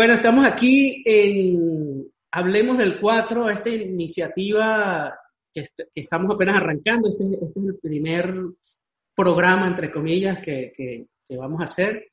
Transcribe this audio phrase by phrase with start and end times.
[0.00, 5.14] Bueno, estamos aquí en Hablemos del 4, esta iniciativa
[5.52, 7.10] que, estamos apenas arrancando.
[7.10, 8.34] Este, este, es el primer
[9.14, 12.12] programa, entre comillas, que, que, vamos a hacer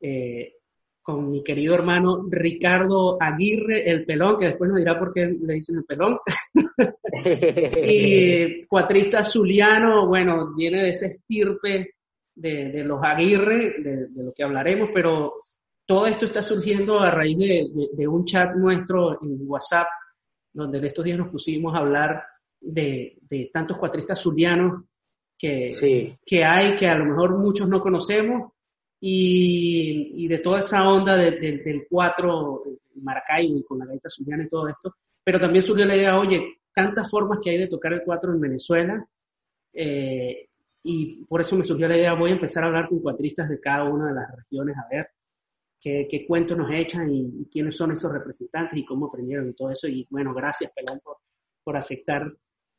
[0.00, 0.54] eh,
[1.00, 5.54] con mi querido hermano Ricardo Aguirre, el pelón, que después nos dirá por qué le
[5.54, 6.18] dicen el pelón.
[7.84, 11.94] y cuatrista zuliano, bueno, viene de ese estirpe
[12.34, 15.34] de, de los Aguirre, de, de, lo que hablaremos, pero
[15.88, 19.86] todo esto está surgiendo a raíz de, un chat nuestro en WhatsApp,
[20.52, 22.24] donde en estos días nos pusimos a hablar
[22.60, 23.16] de,
[23.54, 24.84] tantos cuatristas zulianos
[25.38, 28.52] que, que hay, que a lo mejor muchos no conocemos,
[29.00, 32.64] y, de toda esa onda del cuatro,
[32.96, 36.58] Maracaibo y con la gaita zuliana y todo esto, pero también surgió la idea, oye,
[36.74, 39.08] tantas formas que hay de tocar el cuatro en Venezuela,
[39.72, 40.48] eh,
[40.82, 43.58] y por eso me surgió la idea, voy a empezar a hablar con cuatristas de
[43.58, 45.08] cada una de las regiones, a ver
[45.80, 49.88] qué, cuentos nos echan y, quiénes son esos representantes y cómo aprendieron y todo eso.
[49.88, 51.00] Y bueno, gracias, Pelón,
[51.62, 52.32] por, aceptar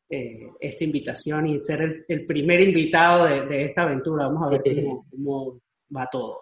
[0.09, 4.27] eh, esta invitación y ser el, primer invitado de, esta aventura.
[4.27, 4.63] Vamos a ver
[5.11, 5.59] cómo,
[5.95, 6.39] va todo.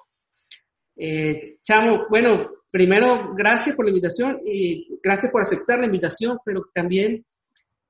[0.95, 6.69] Eh, Chamo, bueno, primero, gracias por la invitación y gracias por aceptar la invitación, pero
[6.73, 7.25] también,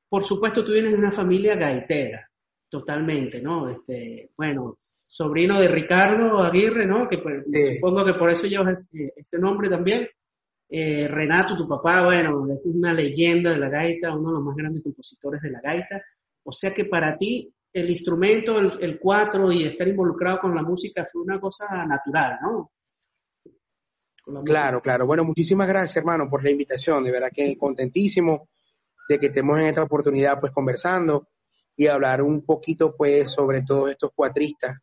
[0.09, 2.27] por supuesto, tú vienes de una familia gaitera,
[2.67, 3.69] totalmente, ¿no?
[3.69, 7.07] Este, bueno, sobrino de Ricardo Aguirre, ¿no?
[7.07, 7.43] Que pues,
[7.75, 10.07] supongo que por eso llevas ese, nombre también.
[10.69, 14.55] Eh, Renato, tu papá, bueno, es una leyenda de la gaita, uno de los más
[14.55, 16.01] grandes compositores de la gaita.
[16.43, 21.05] O sea que para ti el instrumento, el, cuatro y estar involucrado con la música
[21.09, 22.71] fue una cosa natural, ¿no?
[24.43, 25.05] Claro, claro.
[25.05, 27.01] Bueno, muchísimas gracias, hermano, por la invitación.
[27.05, 28.49] De verdad que contentísimo
[29.07, 31.29] de que estemos en esta oportunidad, pues, conversando
[31.77, 34.75] y hablar un poquito, pues, sobre todos estos cuatristas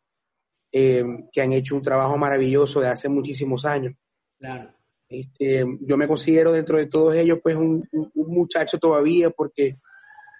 [0.77, 3.93] eh, que han hecho un trabajo maravilloso de hace muchísimos años.
[4.37, 4.73] Claro.
[5.07, 9.77] Este, yo me considero dentro de todos ellos pues un, muchacho todavía porque,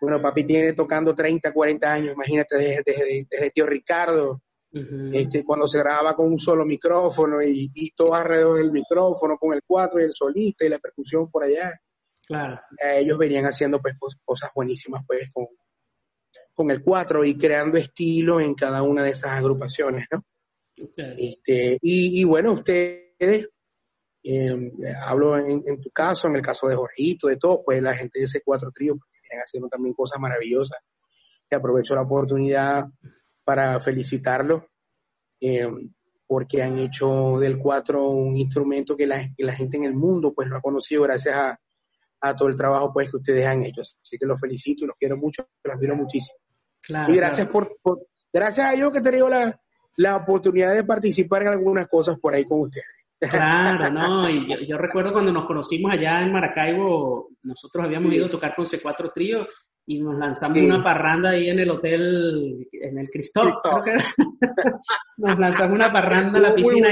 [0.02, 4.42] bueno, papi tiene tocando 30, 40 años, imagínate, desde, desde, tío Ricardo,
[5.14, 9.62] este, cuando se grababa con un solo micrófono y, todo alrededor del micrófono, con el
[9.66, 11.80] cuatro y el solista y la percusión por allá.
[12.28, 12.60] Claro.
[12.82, 13.96] ellos venían haciendo pues
[14.26, 15.48] cosas buenísimas pues con,
[16.56, 20.24] con el 4 y creando estilo en cada una de esas agrupaciones, ¿no?
[20.96, 23.50] Este, y, bueno, ustedes,
[24.24, 24.72] em,
[25.02, 28.26] hablo en, tu caso, en el caso de Jorgito, de todo, pues la gente de
[28.26, 30.80] ese cuatro trío pues, vienen haciendo también cosas maravillosas.
[31.50, 32.86] Y aprovecho la oportunidad
[33.44, 34.64] para felicitarlos
[35.40, 35.94] em,
[36.26, 40.34] porque han hecho del cuatro un instrumento que la, que la, gente en el mundo
[40.34, 41.60] pues lo ha conocido gracias a,
[42.22, 43.82] a todo el trabajo pues que ustedes han hecho.
[43.82, 46.45] Así que los felicito y los quiero mucho, los admiro muchísimo
[46.90, 47.78] y gracias por,
[48.32, 49.60] gracias a ellos que he tenido la,
[49.98, 52.86] la oportunidad de participar en algunas cosas por ahí con ustedes.
[53.20, 58.30] Claro, no, y yo, recuerdo cuando nos conocimos allá en Maracaibo, nosotros habíamos ido a
[58.30, 59.48] tocar con C4 Trío
[59.88, 63.54] y nos lanzamos una parranda ahí en el hotel, en el Cristóbal,
[65.18, 66.90] nos lanzamos una parranda en la piscina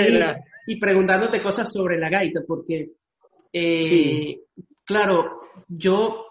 [0.66, 2.92] y, preguntándote cosas sobre la gaita, porque,
[3.52, 4.40] eh,
[4.86, 6.26] claro, yo,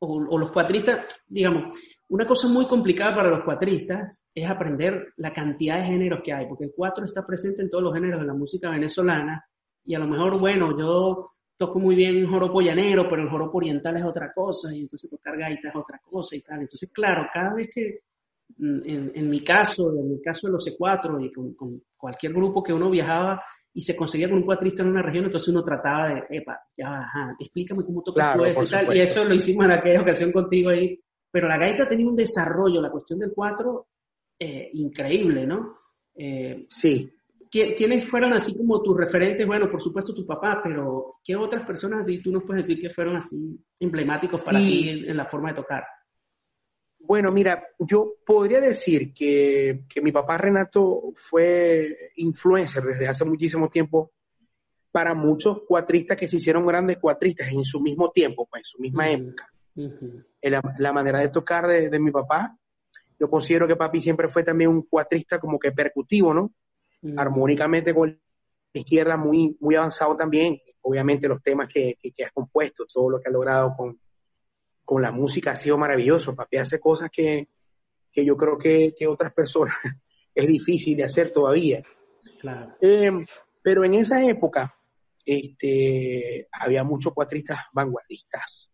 [0.00, 1.78] o, o los cuatristas, digamos,
[2.10, 6.46] una cosa muy complicada para los cuatristas es aprender la cantidad de géneros que hay,
[6.48, 9.44] porque el cuatro está presente en todos los géneros de la música venezolana
[9.84, 13.96] y a lo mejor, bueno, yo toco muy bien joropo llanero, pero el joropo oriental
[13.96, 16.62] es otra cosa y entonces tocar gaita es otra cosa y tal.
[16.62, 18.00] Entonces, claro, cada vez que,
[18.56, 22.72] mm, en, mi caso, en el caso de los C4 y con, cualquier grupo que
[22.72, 23.40] uno viajaba
[23.72, 27.02] y se conseguía con un cuatrista en una región, entonces uno trataba de, epa, ya,
[27.02, 28.96] ajá, explícame cómo tocas esto y tal.
[28.96, 30.98] Y eso lo hicimos en aquella ocasión contigo ahí
[31.30, 33.86] pero la gaita tenía un desarrollo, la cuestión del cuatro,
[34.38, 35.78] eh, increíble, ¿no?
[36.14, 37.12] Eh, sí.
[37.50, 39.44] ¿Quiénes fueron así como tus referentes?
[39.44, 42.94] Bueno, por supuesto tu papá, pero ¿qué otras personas así tú nos puedes decir que
[42.94, 45.82] fueron así emblemáticos para ti en, la forma de tocar?
[47.00, 53.68] Bueno, mira, yo podría decir que, que, mi papá Renato fue influencer desde hace muchísimo
[53.68, 54.12] tiempo
[54.92, 58.78] para muchos cuatristas que se hicieron grandes cuatristas en su mismo tiempo, pues en su
[58.78, 62.56] misma época la, manera de tocar de, mi papá.
[63.18, 66.52] Yo considero que papi siempre fue también un cuatrista como que percutivo, ¿no?
[67.16, 68.08] Armónicamente con
[68.72, 70.58] la izquierda muy, muy avanzado también.
[70.82, 74.00] Obviamente los temas que, que, has compuesto, todo lo que ha logrado con,
[74.84, 76.34] con la música ha sido maravilloso.
[76.34, 77.48] Papi hace cosas que,
[78.10, 79.76] que yo creo que, que otras personas
[80.34, 81.82] es difícil de hacer todavía.
[82.40, 82.74] Claro.
[82.80, 83.26] Em,
[83.62, 84.74] pero en esa época
[85.24, 88.70] este, había muchos cuatristas vanguardistas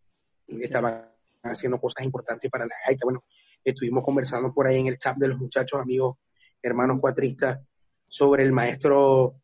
[0.47, 1.05] estaban
[1.43, 3.05] haciendo cosas importantes para la gaita.
[3.05, 3.23] Bueno,
[3.63, 6.17] estuvimos conversando por ahí en el chat de los muchachos, amigos,
[6.61, 7.59] hermanos cuatristas,
[8.07, 9.35] sobre el maestro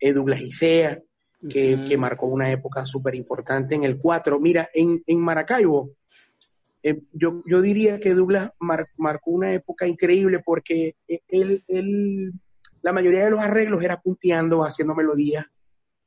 [0.00, 1.00] Douglas Isea,
[1.48, 4.38] que, marcó una época súper importante en el 4.
[4.40, 5.90] Mira, en, en Maracaibo,
[6.82, 10.96] eh, yo, yo diría que Douglas marcó una época increíble porque
[11.28, 12.32] él, él,
[12.82, 15.46] la mayoría de los arreglos era punteando, haciendo melodías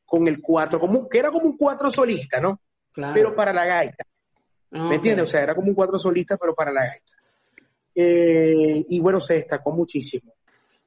[0.05, 2.61] con el 4, como, que era como un 4 solista, ¿no?
[3.13, 4.05] Pero para la gaita.
[4.71, 5.25] Ah, ¿Me entiendes?
[5.25, 7.13] O sea, era como un 4 solista, pero para la gaita.
[7.95, 10.33] Eh, y bueno, se destacó muchísimo.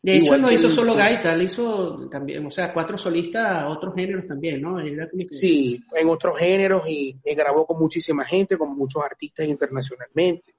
[0.00, 3.94] De hecho, no hizo solo gaita, le hizo también, o sea, cuatro solistas a otros
[3.96, 4.78] géneros también, ¿no?
[5.32, 10.54] Sí, en otros géneros y, grabó con muchísima gente, con muchos artistas internacionalmente.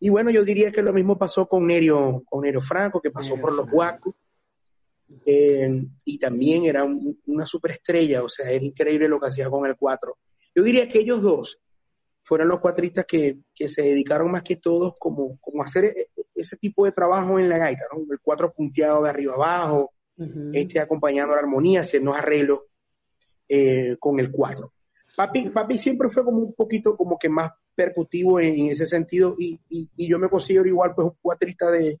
[0.00, 3.36] Y bueno, yo diría que lo mismo pasó con Nerio, con Nerio Franco, que pasó
[3.40, 4.14] por los Guacos.
[5.24, 6.84] Eh, y también era
[7.26, 10.18] una superestrella, o sea, era increíble lo que hacía con el cuatro.
[10.54, 11.58] Yo diría que ellos dos
[12.26, 16.56] fueron los cuatristas que, se dedicaron más que todos como, como a hacer e, ese
[16.56, 18.00] tipo de trabajo en la gaita, ¿no?
[18.12, 19.92] El cuatro punteado de arriba abajo,
[20.52, 22.60] este acompañando la armonía, haciendo arreglos
[23.48, 24.72] eh, con el cuatro.
[25.14, 29.60] Papi, papi siempre fue como un poquito como que más percutivo en, ese sentido y,
[29.68, 32.00] y, yo me considero igual pues un cuatrista de,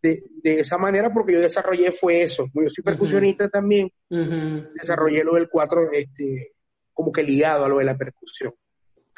[0.00, 0.22] de,
[0.60, 2.46] esa manera porque yo desarrollé fue eso.
[2.54, 6.52] Yo soy percusionista también, desarrollé lo del cuatro este,
[6.92, 8.54] como que ligado a lo de la percusión.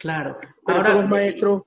[0.00, 0.38] Claro.
[0.64, 1.62] Ahora, maestros...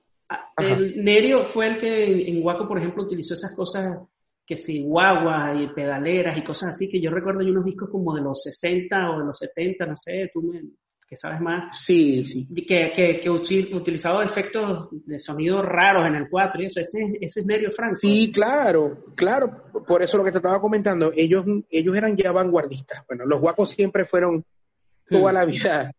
[0.56, 3.98] El Nerio fue el que en, Huaco, por ejemplo, utilizó esas cosas
[4.44, 8.14] que si guagua y pedaleras y cosas así, que yo recuerdo hay unos discos como
[8.14, 10.62] de los 60 o de los 70, no sé, tú me,
[11.06, 11.78] que sabes más.
[11.84, 12.48] Sí, sí.
[12.66, 17.40] Que, que, que utilizaba efectos de sonido raros en el 4 y eso, ese, ese
[17.40, 17.98] es Nerio Franco.
[18.00, 23.06] Sí, claro, claro, por eso lo que te estaba comentando, ellos, ellos eran ya vanguardistas.
[23.06, 24.44] Bueno, los guacos siempre fueron
[25.08, 25.34] toda hmm.
[25.34, 25.94] la vida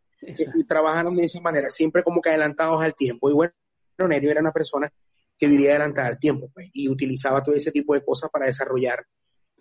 [0.56, 3.30] y trabajaron de esa manera, siempre como que adelantados al tiempo.
[3.30, 3.54] Y bueno,
[3.98, 4.92] Nerio era una persona
[5.38, 9.06] que diría adelantada al tiempo, pues, y utilizaba todo ese tipo de cosas para desarrollar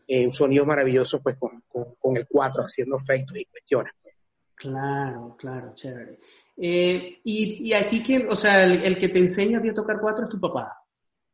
[0.06, 1.62] eh, sonidos maravillosos, pues, con,
[1.99, 3.93] con, el 4, haciendo efectos y cuestiones.
[4.02, 4.14] Pues.
[4.55, 6.19] Claro, claro, chévere.
[6.56, 10.25] Eh, y, y a ti, quién, o sea, el, que te enseña a tocar 4
[10.25, 10.78] es tu papá.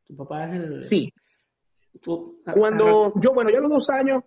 [0.07, 0.89] Tu papá es el...
[0.89, 1.13] Sí.
[2.53, 4.23] Cuando yo, bueno, yo a los dos años,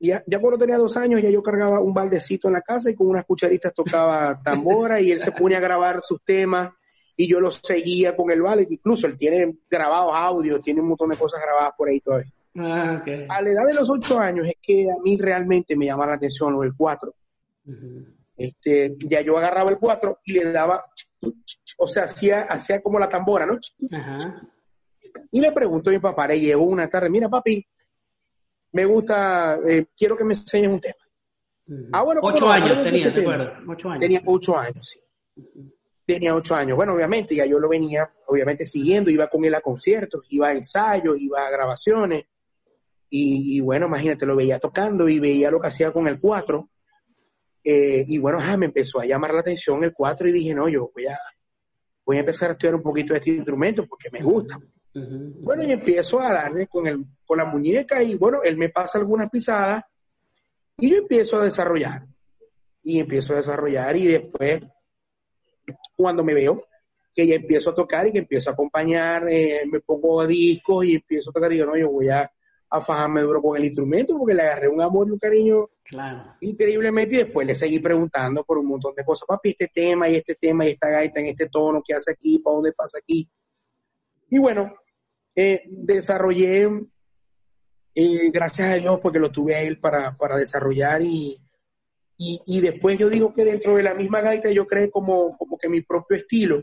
[0.00, 2.94] ya, ya cuando tenía dos años, ya yo cargaba un baldecito en la casa y
[2.94, 6.72] con unas cucharitas tocaba tambora y él se ponía a grabar sus temas
[7.16, 8.66] y yo lo seguía con el balde.
[8.70, 12.32] Incluso él tiene grabados audios, tiene un montón de cosas grabadas por ahí todavía.
[12.56, 16.10] Ah, A la edad de los ocho años es que a mí realmente me llamaba
[16.12, 17.14] la atención lo del cuatro.
[18.36, 20.84] este, ya yo agarraba el cuatro y le daba,
[21.76, 23.58] o sea, hacía, hacía como la tambora, ¿no?
[25.30, 27.64] Y le pregunto a mi papá, le llevo una tarde, mira papi,
[28.72, 30.96] me gusta, eh, quiero que me enseñes un tema.
[31.92, 33.52] Ah, bueno, ocho años tenía, ¿de acuerdo?
[33.68, 34.00] Ocho años.
[34.00, 35.00] Tenía ocho años, sí.
[36.04, 36.76] Tenía ocho años.
[36.76, 40.52] Bueno, obviamente, ya yo lo venía, obviamente, siguiendo, iba con él a conciertos, iba a
[40.52, 42.26] ensayos, iba a grabaciones.
[43.12, 46.68] Y, bueno, imagínate, lo veía tocando y veía lo que hacía con el cuatro.
[47.62, 50.90] Eh, y bueno, me empezó a llamar la atención el cuatro y dije, no, yo
[50.94, 51.18] voy a,
[52.04, 54.58] voy a empezar a estudiar un poquito de este instrumento porque me gusta.
[54.92, 58.98] Bueno, y empiezo a darle con, el, con la muñeca y bueno, él me pasa
[58.98, 59.84] algunas pisadas
[60.78, 62.06] y yo empiezo a desarrollar.
[62.82, 64.62] Y empiezo a desarrollar y después,
[65.94, 66.64] cuando me veo,
[67.14, 70.94] que ya empiezo a tocar y que empiezo a acompañar, eh, me pongo discos y
[70.94, 72.30] empiezo a tocar y yo no, yo voy a,
[72.70, 75.68] a fajarme duro con el instrumento porque le agarré un amor y un cariño
[76.40, 80.16] increíblemente y después le seguí preguntando por un montón de cosas, papi, este tema y
[80.16, 82.38] este tema y esta gaita en este tono, ¿qué hace aquí?
[82.38, 83.28] ¿Para dónde pasa aquí?
[84.30, 84.72] Y bueno,
[85.34, 86.68] eh, desarrollé,
[87.94, 91.36] eh, gracias a Dios, porque lo tuve a él para, desarrollar y,
[92.16, 95.68] y, después yo digo que dentro de la misma gaita yo creé como, como que
[95.68, 96.62] mi propio estilo.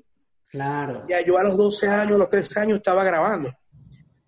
[0.49, 1.05] Claro.
[1.09, 3.51] Ya yo a los 12 años, a los 13 años estaba grabando.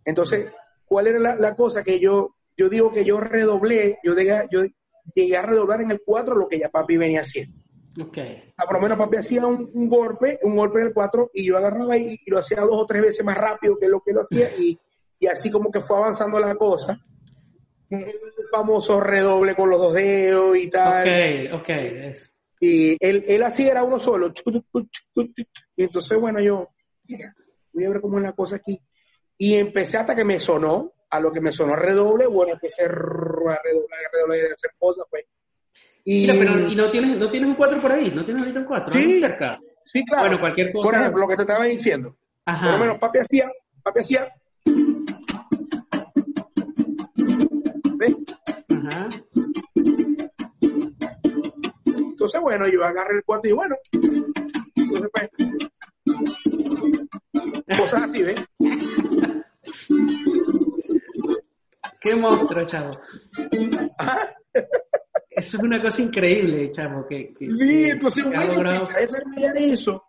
[0.04, 0.52] Entonces,
[0.86, 1.84] ¿cuál era la, cosa?
[1.84, 4.64] Que yo, yo digo que yo redoblé, yo llegué, yo
[5.14, 7.59] llegué a redoblar en el 4 lo que ya papi venía haciendo.
[8.08, 8.54] Okay.
[8.56, 11.58] A por lo menos papi hacía un, golpe, un golpe en el 4 y yo
[11.58, 14.22] agarraba y, y, lo hacía dos o tres veces más rápido que lo que lo
[14.22, 14.80] hacía y,
[15.20, 17.00] y así como que fue avanzando la cosa.
[17.90, 18.20] El
[18.52, 21.02] famoso redoble con los dos dedos y tal.
[21.54, 21.70] Ok, ok.
[22.62, 24.32] Y él, él así era uno solo.
[25.76, 26.70] Y entonces, bueno, yo
[27.74, 28.80] voy a ver cómo es la cosa aquí.
[29.38, 32.88] Y empecé hasta que me sonó, a lo que me sonó redoble, bueno, empecé a
[32.90, 35.26] redoblar, a redoblar, a hacer cosas, pues
[36.12, 36.22] y...
[36.22, 38.10] Mira, pero ¿y no tienes, no tienes un 4 por ahí?
[38.10, 39.00] ¿No tienes ahorita un 4?
[39.00, 39.60] Sí, cerca?
[39.86, 40.24] sí, claro.
[40.24, 40.90] Bueno, cualquier cosa.
[40.90, 42.18] Por ejemplo, lo que te estaba diciendo.
[42.46, 42.66] Ajá.
[42.66, 43.52] Por lo menos papi hacía,
[43.84, 44.34] papi hacía.
[47.96, 48.16] ¿Ves?
[48.70, 49.10] Ajá.
[51.86, 53.76] Entonces, bueno, yo agarré el 4 y bueno.
[54.76, 55.30] Entonces, pues.
[57.78, 58.44] Cosas así, ¿ves?
[62.02, 63.00] Qué monstruo, chavo.
[64.00, 64.36] Ajá.
[65.40, 67.06] Eso es una cosa increíble, chamo.
[67.08, 68.72] Que, sí, entonces, bueno,
[69.56, 70.04] eso.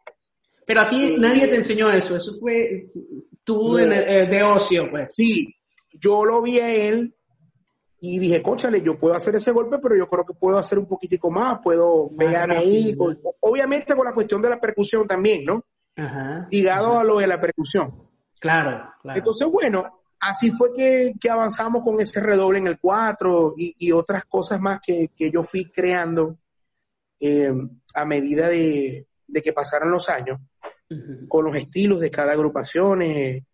[0.67, 2.87] Pero a ti nadie te enseñó eso, eso fue
[3.45, 5.15] tú de, de, ocio, pues.
[5.15, 5.55] Sí,
[5.93, 7.15] yo lo vi a él
[8.01, 10.87] y dije, cóchale, yo puedo hacer ese golpe, pero yo creo que puedo hacer un
[10.87, 12.97] poquitico más, puedo pegar ahí,
[13.41, 15.65] obviamente con la cuestión de la percusión también, ¿no?
[15.97, 18.09] Ajá, Ligado a lo de la percusión.
[18.39, 19.19] Claro, claro.
[19.19, 24.61] Entonces, bueno, así fue que, avanzamos con ese redoble en el 4 y, otras cosas
[24.61, 26.37] más que, yo fui creando
[27.19, 27.53] eh,
[27.95, 29.07] a medida de,
[29.43, 30.41] que pasaran los años,
[31.29, 33.45] con los estilos de cada agrupación, eh,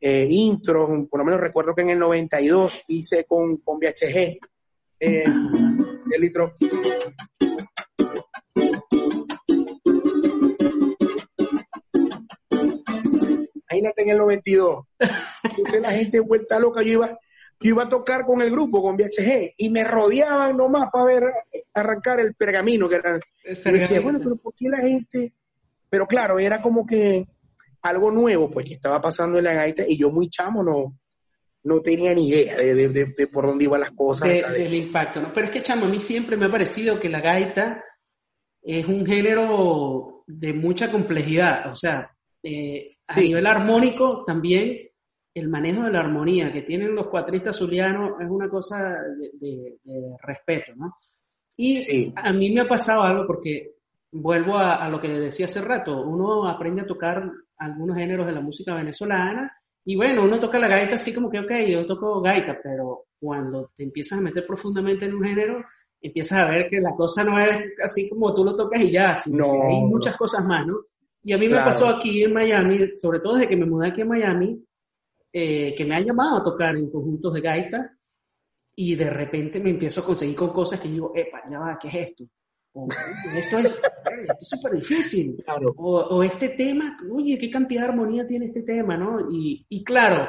[0.00, 4.38] eh, intros, por lo menos recuerdo que en el 92 hice con, con VHG
[4.98, 6.56] eh, el litro.
[13.70, 14.84] Imagínate en el 92.
[15.80, 17.18] La gente vuelta loca, yo iba,
[17.60, 21.22] yo iba a tocar con el grupo, con VHG, y me rodeaban nomás para ver
[21.74, 23.20] arrancar el pergamino, que era.
[24.02, 25.32] bueno, pero ¿por qué la gente?
[25.88, 27.26] Pero claro, era como que
[27.82, 30.98] algo nuevo, pues, que estaba pasando en la gaita y yo muy chamo no,
[31.64, 34.28] no tenía ni idea de, por dónde iban las cosas.
[34.28, 35.32] del impacto, ¿no?
[35.32, 37.84] Pero es que, chamo, a mí siempre me ha parecido que la gaita
[38.62, 42.10] es un género de mucha complejidad, o sea,
[42.42, 44.91] eh, a nivel armónico también
[45.34, 48.98] el manejo de la armonía que tienen los cuatristas zulianos es una cosa
[49.40, 49.78] de,
[50.22, 50.94] respeto, ¿no?
[51.56, 53.72] Y a mí me ha pasado algo porque
[54.10, 58.32] vuelvo a, a, lo que decía hace rato, uno aprende a tocar algunos géneros de
[58.32, 59.52] la música venezolana.
[59.84, 63.70] Y bueno, uno toca la gaita así como que, ok, yo toco gaita, pero cuando
[63.74, 65.64] te empiezas a meter profundamente en un género,
[66.00, 69.14] empiezas a ver que la cosa no es así como tú lo tocas y ya,
[69.14, 70.80] sino que hay muchas cosas más, ¿no?
[71.24, 74.00] Y a mí me pasó aquí en Miami, sobre todo desde que me mudé aquí
[74.02, 74.60] a Miami,
[75.32, 77.98] eh, que me han llamado a tocar en conjuntos de gaita
[78.74, 81.88] y de repente me empiezo a conseguir con cosas que digo, epa, ya va, ¿qué
[81.88, 82.24] es esto?
[83.36, 83.78] esto es
[84.40, 85.42] súper difícil.
[85.76, 89.18] O, este tema, oye, qué cantidad de armonía tiene este tema, ¿no?
[89.30, 90.28] Y, claro,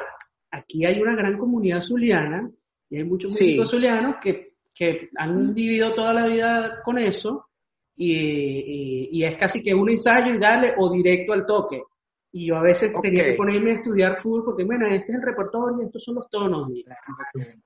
[0.50, 2.50] aquí hay una gran comunidad zuliana
[2.90, 7.48] y hay muchos músicos zulianos que, que, han vivido toda la vida con eso
[7.96, 11.82] y, y, es casi que un ensayo y darle o directo al toque.
[12.36, 15.22] Y yo a veces tenía que ponerme a estudiar full porque, bueno, este es el
[15.22, 16.68] repertorio, estos son los tonos.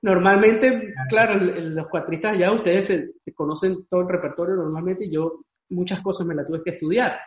[0.03, 6.01] normalmente, claro, los cuatristas ya ustedes se, conocen todo el repertorio normalmente y yo muchas
[6.01, 7.19] cosas me las tuve que estudiar.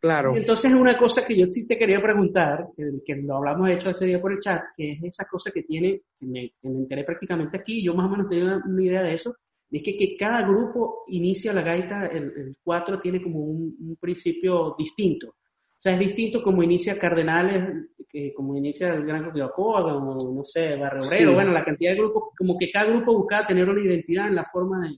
[0.00, 0.34] Claro.
[0.34, 2.66] entonces, una cosa que yo sí te quería preguntar,
[3.06, 5.62] que, lo hablamos de hecho ese día por el chat, que es esa cosa que
[5.62, 9.36] tiene, que me, enteré prácticamente aquí, yo más o menos tenía una, idea de eso,
[9.70, 15.36] es que, que, cada grupo inicia la gaita, el 4 tiene como un principio distinto.
[15.78, 20.42] O sea, es distinto como inicia Cardenales, que como inicia el Gran Coquibacoa, como, no
[20.42, 23.80] sé, Barrio Obrero, bueno, la cantidad de grupos, como que cada grupo buscaba tener una
[23.80, 24.96] identidad en la forma de,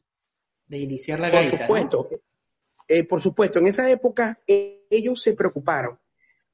[0.69, 1.51] de iniciar la gaita.
[1.51, 2.09] Por supuesto,
[2.89, 5.99] eh, por supuesto, en esa época eh, ellos se preocuparon.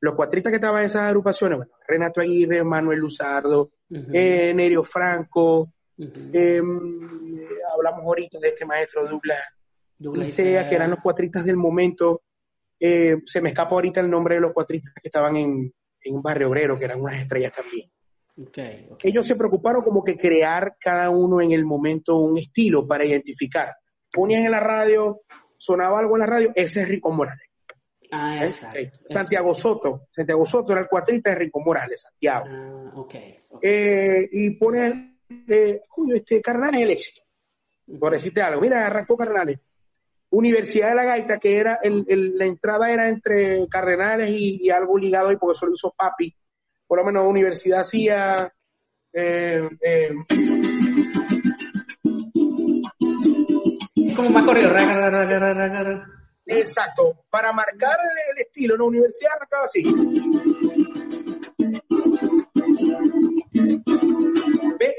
[0.01, 5.73] Los cuatristas que estaban en esas agrupaciones, bueno, Renato Aguirre, Manuel Luzardo, eh, Nerio Franco,
[5.97, 7.01] em,
[7.73, 9.39] hablamos ahorita de este maestro Douglas,
[9.97, 12.23] Douglas que eran los cuatristas del momento,
[12.79, 16.49] eh, se me escapa ahorita el nombre de los cuatristas que estaban en, en Barrio
[16.49, 17.91] Obrero, que eran unas estrellas también.
[19.03, 23.75] Ellos se preocuparon como que crear cada uno en el momento un estilo para identificar.
[24.13, 25.23] Ponían en la radio,
[25.57, 27.49] sonaba algo en la radio, ese es Rico Morales.
[28.13, 28.93] Ah, ¿Eh?
[29.07, 30.09] Santiago Soto.
[30.15, 32.47] Santiago Soto era el cuatrista de Rico Morales, Santiago.
[32.49, 35.19] Ah, okay, eh, y ponen,
[35.49, 35.81] eh,
[36.15, 37.23] este, Carnales el éxito.
[37.99, 38.61] Por decirte algo.
[38.61, 39.61] Mira, arrancó Carnales.
[40.37, 45.31] Universidad de la Gaita, que era el, la entrada era entre Cardenales y, algo ligado
[45.31, 46.35] ahí, porque eso lo hizo Papi.
[46.87, 48.53] Por lo menos Universidad hacía.
[49.15, 50.11] Eh, eh,
[54.15, 54.73] como más corrido.
[56.45, 57.25] Exacto.
[57.31, 57.97] Para marcar
[58.35, 59.83] el, estilo, la universidad arrancaba así.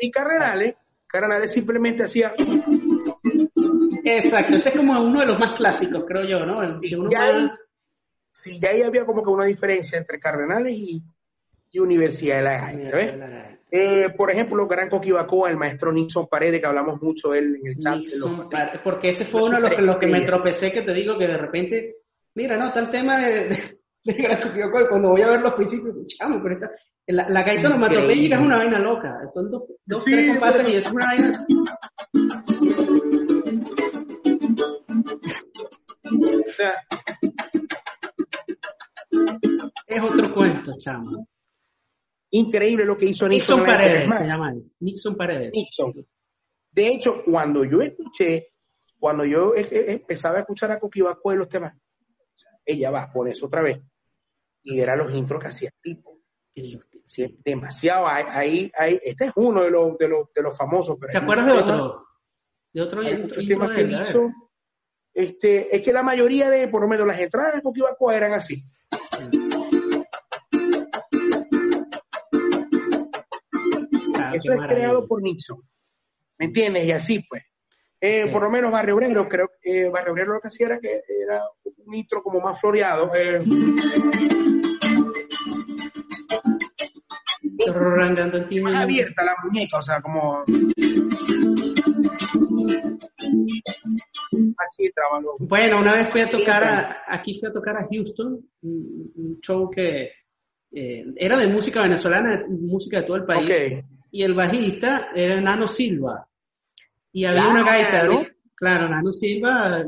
[0.02, 0.76] Y Cardenales,
[1.20, 2.34] Cardenales simplemente hacía.
[4.04, 6.80] Exacto, ese es como uno de los más clásicos, creo yo, ¿no?
[8.32, 11.04] sí, ya ahí había como que una diferencia entre Cardenales y,
[11.80, 13.60] Universidad de la Gaita.
[13.70, 17.78] Eh, por ejemplo, Gran Coquibacoa, el maestro Nixon Paredes, que hablamos mucho él en el
[17.78, 18.02] chat.
[18.84, 21.98] porque ese fue uno de los que, me tropecé, que te digo que de repente,
[22.34, 23.77] mira, no, está el tema de,
[24.18, 26.72] Gran cuando voy a ver los principios, chamo, pero esta,
[27.08, 30.90] la, la gaita onomatopéyica es una vaina loca, son dos, dos tres compases y es
[30.90, 31.46] una vaina
[39.88, 41.28] es otro cuento, chamo.
[42.32, 43.60] Increíble lo que hizo Nixon.
[43.60, 44.54] Nixon Paredes, se llama.
[44.80, 45.52] Nixon Paredes.
[45.54, 45.94] Nixon.
[46.72, 48.50] De hecho, cuando yo escuché,
[49.00, 51.74] cuando yo e, e, empezaba a escuchar a Coquibaco y los temas,
[52.66, 53.82] ella va, a eso otra vez.
[54.70, 56.20] Y eran los intros que hacía tipo.
[57.06, 57.40] Sí.
[57.46, 58.06] Demasiado.
[58.06, 60.98] Ahí, ahí, este es uno de los, de los, de los famosos.
[61.10, 62.06] ¿Te acuerdas de otro?
[62.74, 63.02] De otro,
[63.48, 64.30] tema que hizo.
[65.14, 68.62] Este, es que la mayoría de, por lo menos las entradas de Coquibaco eran así.
[74.20, 75.62] Ah, Eso es creado por Nixon.
[76.40, 76.86] ¿Me entiendes?
[76.86, 77.44] Y así pues.
[78.00, 80.80] Eh, por lo menos Barrio Obrero, creo que eh, Barrio Obrero lo que hacía era
[80.80, 83.12] que era un intro como más floreado.
[83.16, 83.42] Eh.
[88.62, 90.44] Más abierta la muñeca, o sea, como.
[94.58, 95.38] Así trabajo.
[95.40, 99.70] Bueno, una vez fui a tocar a, aquí fui a tocar a Houston, un, show
[99.70, 100.12] que
[100.72, 103.84] eh, era de música venezolana, música de todo el país.
[104.12, 106.28] Y el bajista era Nano Silva.
[107.18, 108.28] Y había una gaita, ¿no?
[108.54, 109.84] Claro, Nano Silva,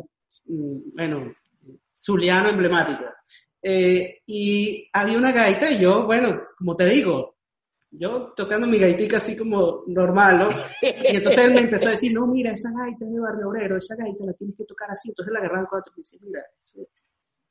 [0.48, 1.32] mm, bueno,
[1.96, 3.04] zuliano emblemático.
[3.62, 7.36] Eh, y había una gaita y yo, bueno, como te digo,
[7.92, 10.50] yo tocando mi gaitica así como normal, ¿no?
[10.82, 13.78] Y entonces él me empezó a decir, no, mira, esa gaita es de Barrio Obrero,
[13.78, 15.10] esa gaita la tienes que tocar así.
[15.10, 16.82] Entonces la agarraron cuatro y dice, mira, eso...
[16.82, 16.88] o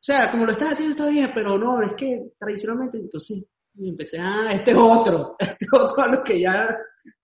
[0.00, 3.48] sea, como lo estás haciendo está bien, pero no, es que tradicionalmente, entonces sí.
[3.76, 6.76] Y empecé, ah, este es otro, este es otro a lo que ya...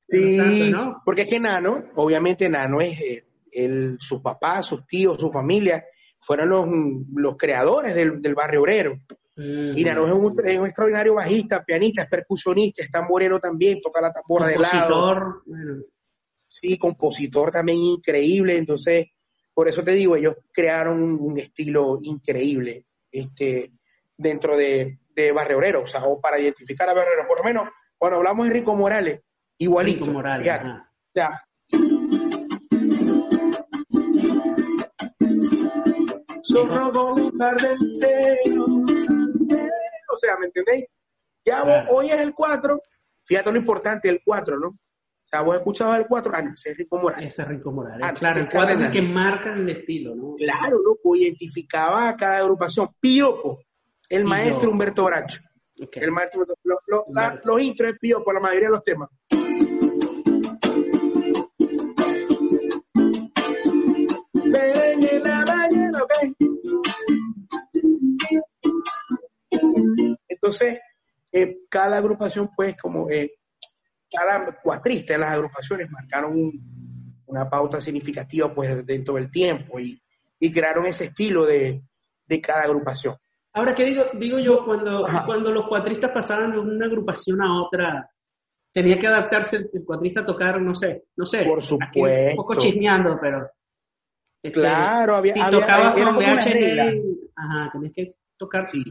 [0.08, 1.02] Sí, ¿no?
[1.04, 5.84] porque es que Nano, obviamente Nano es eh, el, sus papás, sus tíos, su familia,
[6.20, 6.68] fueron los,
[7.14, 8.98] los creadores del, del Barrio Obrero.
[9.36, 14.00] Y Nano es un, es un, extraordinario bajista, pianista, es percusionista, es tamborero también, toca
[14.00, 15.42] la tambora de lado.
[16.46, 18.56] Sí, compositor también increíble.
[18.56, 19.08] Entonces,
[19.52, 23.72] por eso te digo, ellos crearon un, estilo increíble este,
[24.16, 28.18] dentro de, de Barrio o sea, o para identificar a Barrio Por lo menos, cuando
[28.18, 29.20] hablamos de Rico Morales,
[29.58, 30.04] igualito.
[30.04, 30.48] Rico Morales.
[30.48, 31.40] o sea,
[40.12, 40.86] o sea, ¿me entendéis?
[41.44, 42.80] Ya hoy es el 4,
[43.24, 44.68] fíjate lo importante, el 4, ¿no?
[44.68, 44.78] O
[45.26, 47.28] sea, vos escuchabas el 4, ah, no, ese es Rico Morales.
[47.28, 50.34] Ese es Rico Morales, ah, claro, el 4 es el que marca el estilo, ¿no?
[50.36, 52.88] Claro, loco, identificaba a cada agrupación.
[53.00, 53.58] Piopo,
[54.08, 55.40] el maestro Humberto Bracho.
[55.76, 59.10] El maestro, lo, lo, la, los intros es Piopo, la mayoría de los temas.
[70.44, 70.78] Entonces,
[71.32, 73.32] eh, cada agrupación, pues, como eh,
[74.12, 76.52] cada cuatrista de las agrupaciones marcaron
[77.24, 79.98] una pauta significativa, pues, dentro del tiempo y,
[80.52, 81.82] crearon ese estilo de,
[82.42, 83.16] cada agrupación.
[83.54, 84.66] Ahora, ¿qué digo, digo yo?
[84.66, 88.10] Cuando, cuando los cuatristas pasaban de una agrupación a otra,
[88.70, 91.42] tenía que adaptarse el, cuatrista a tocar, no sé, no sé.
[91.46, 92.30] Por supuesto.
[92.32, 93.48] un poco chismeando, pero.
[94.42, 95.32] Este, claro, había.
[95.32, 97.00] Si tocaba con VHD,
[97.34, 98.70] ajá, tenés que tocar.
[98.70, 98.84] Sí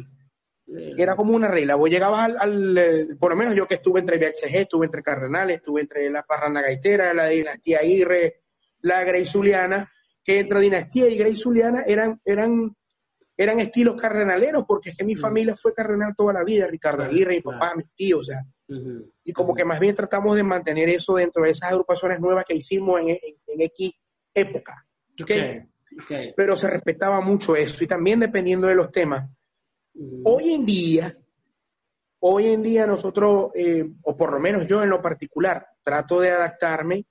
[0.67, 1.75] era como una regla.
[1.75, 5.57] Vos llegabas al, eh, por lo menos yo que estuve entre VHG, estuve entre Cardenales,
[5.57, 8.41] estuve entre la Parranda Gaitera, la dinastía Aguirre,
[8.81, 9.91] la Grey Zuliana,
[10.23, 12.75] que entre dinastía y Grey Zuliana eran, eran,
[13.35, 15.19] eran estilos cardenaleros, porque es que mi mm.
[15.19, 18.43] familia fue cardenal toda la vida, Ricardo Aguirre, mi papá, mis tíos, o sea.
[19.23, 22.55] Y como que más bien tratamos de mantener eso dentro de esas agrupaciones nuevas que
[22.55, 23.91] hicimos en, en, X
[24.33, 24.83] época.
[26.35, 29.29] Pero se respetaba mucho eso, y también dependiendo de los temas
[29.95, 31.17] Hoy en día,
[32.19, 36.31] hoy en día nosotros, eh, o por lo menos yo en lo particular, trato de
[36.31, 37.05] adaptarme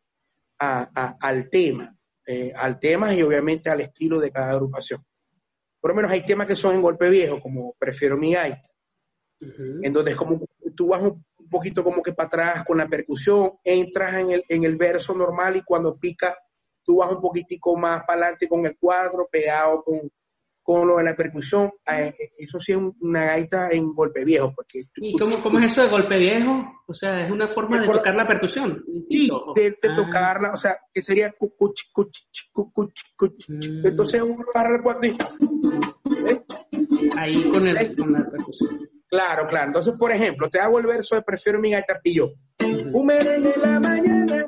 [0.59, 5.05] al tema, eh, al tema y obviamente al estilo de cada agrupación.
[5.81, 8.71] Por lo menos hay temas que son en golpe viejo, como Prefiero mi gaita,
[9.41, 10.41] en donde es como
[10.77, 14.65] tú vas un poquito como que para atrás con la percusión, entras en el, en
[14.65, 16.37] el verso normal y cuando pica,
[16.85, 20.11] tú vas un poquitico más para adelante con el cuadro, pegado con,
[20.63, 24.53] con lo de la percusión, eh, eso sí es una gaita en golpe viejo.
[24.55, 26.65] Porque ¿Y cómo, cómo, es eso de golpe viejo?
[26.87, 28.83] O sea, es una forma de tocar la percusión.
[29.09, 29.97] Sí, de, ah.
[29.97, 32.17] tocarla, o sea, que sería cucuch, cuch,
[32.53, 33.49] cucuch, cuch.
[33.49, 33.87] Mm.
[33.87, 35.27] Entonces uno agarra el cuadrito.
[36.29, 36.43] ¿eh?
[37.17, 38.89] Ahí con, el, con la percusión.
[39.09, 39.67] Claro, claro.
[39.67, 42.33] Entonces, por ejemplo, te hago el verso de Prefiero mi gaita pillo.
[42.93, 44.45] Un en la mañana,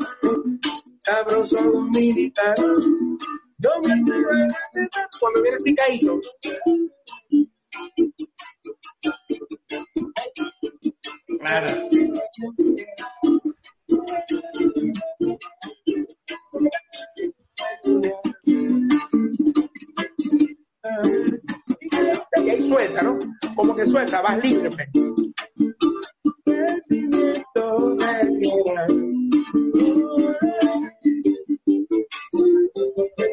[1.00, 2.54] sabroso militar
[5.20, 6.20] cuando viene picadito.
[11.40, 11.88] Claro.
[22.36, 23.18] Y ahí suelta, ¿no?
[23.54, 24.88] Como que suelta, vas libre.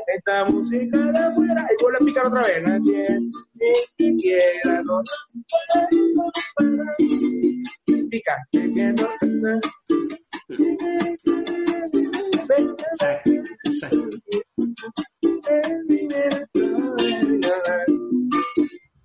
[0.08, 2.64] Esta música de afuera, y vuelve a picar otra vez,
[3.54, 4.84] ni siquiera
[8.10, 9.08] pica, que no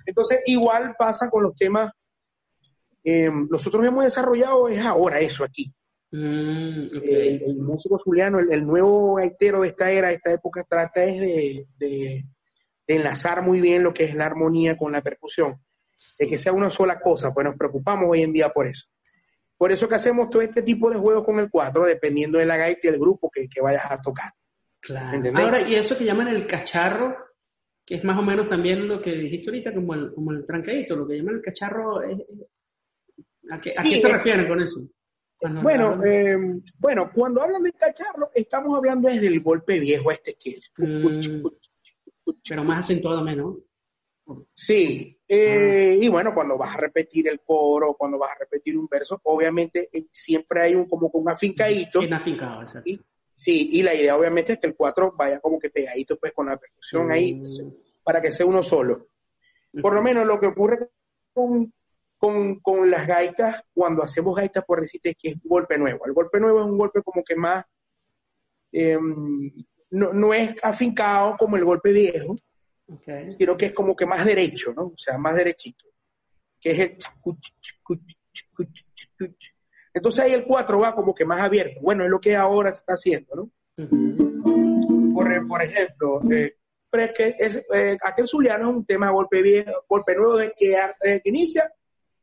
[0.07, 1.93] entonces igual pasa con los temas
[3.09, 5.73] eh, nosotros hemos desarrollado es ahora eso aquí.
[6.19, 11.67] Mm, el, músico zuliano, el, nuevo gaitero de esta era, de esta época, trata es
[11.79, 12.25] de,
[12.87, 15.61] enlazar muy bien lo que es la armonía con la percusión,
[16.19, 18.87] de que sea una sola cosa, pues nos preocupamos hoy en día por eso.
[19.59, 22.57] Por eso que hacemos todo este tipo de juegos con el 4, dependiendo de la
[22.57, 24.33] gaita y el grupo que, vayas a tocar.
[24.81, 25.21] Claro.
[25.35, 27.15] Ahora, y eso que llaman el cacharro,
[27.85, 30.97] que es más o menos también lo que dijiste ahorita, como el, como el trancadito,
[30.97, 31.99] lo que llaman el cacharro,
[33.51, 34.81] ¿a qué, se refiere con eso?
[35.41, 36.37] Bueno, eh,
[36.79, 41.47] bueno, cuando hablan de cacharro, estamos hablando desde el golpe viejo este que mm,
[42.49, 43.59] pero más acentuado menos.
[44.55, 46.05] Sí, eh, ah.
[46.05, 49.89] y bueno, cuando vas a repetir el coro, cuando vas a repetir un verso, obviamente
[49.93, 52.01] eh, siempre hay un como un afincadito.
[52.01, 52.91] Bien afincado, exacto.
[53.37, 56.47] sí, y la idea obviamente es que el 4 vaya como que pegadito pues con
[56.47, 58.03] la percusión ahí, mm.
[58.03, 59.07] para que sea uno solo.
[59.81, 60.89] Por lo menos lo que ocurre
[61.33, 61.73] con,
[62.19, 66.07] con, con, las gaitas, cuando hacemos gaitas por decirte que es un golpe nuevo.
[66.07, 67.65] El golpe nuevo es un golpe como que más,
[68.73, 69.53] em,
[69.91, 72.37] no, no, es afincado como el golpe viejo,
[72.87, 73.31] okay.
[73.33, 74.87] sino que es como que más derecho, ¿no?
[74.87, 75.87] O sea, más derechito.
[76.61, 76.99] Que es el...
[79.95, 81.81] Entonces ahí el 4 va como que más abierto.
[81.81, 83.51] Bueno, es lo que ahora se está haciendo, ¿no?
[85.15, 86.57] por, por, ejemplo, eh,
[86.91, 90.53] pero es que es, eh, aquel zuliano es un tema golpe viejo, golpe nuevo de
[90.57, 91.71] que, eh, que inicia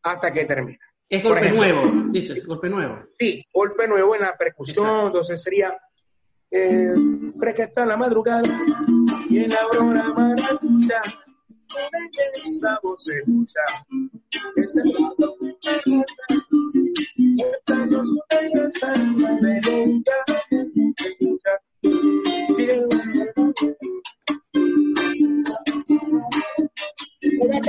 [0.04, 0.80] hasta que termina.
[1.10, 3.00] Es golpe nuevo, dice, golpe nuevo.
[3.20, 5.78] Sí, golpe nuevo en la percusión, entonces sería
[6.50, 6.94] eh,
[7.56, 8.42] que está en la madrugada
[9.30, 11.02] y en la aurora maracucha
[12.46, 13.60] esa voz se escucha
[14.56, 14.82] ese
[17.60, 18.44] esta noche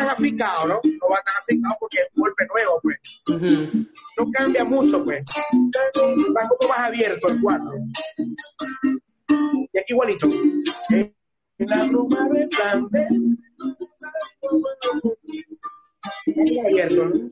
[0.04, 0.80] tan aficado, ¿no?
[0.84, 2.98] No va tan aficado porque es un golpe nuevo, pues.
[4.16, 5.24] No cambia mucho, pues.
[6.36, 7.72] Va poco más abierto el cuarto.
[9.28, 10.28] Y aquí igualito.
[11.58, 13.06] La bruma replante.
[16.26, 17.30] Aquí abierto, ¿no?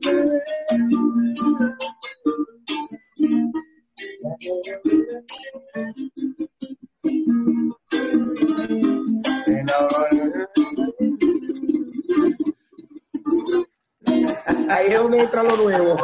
[14.69, 15.97] Ahí es donde entra lo nuevo.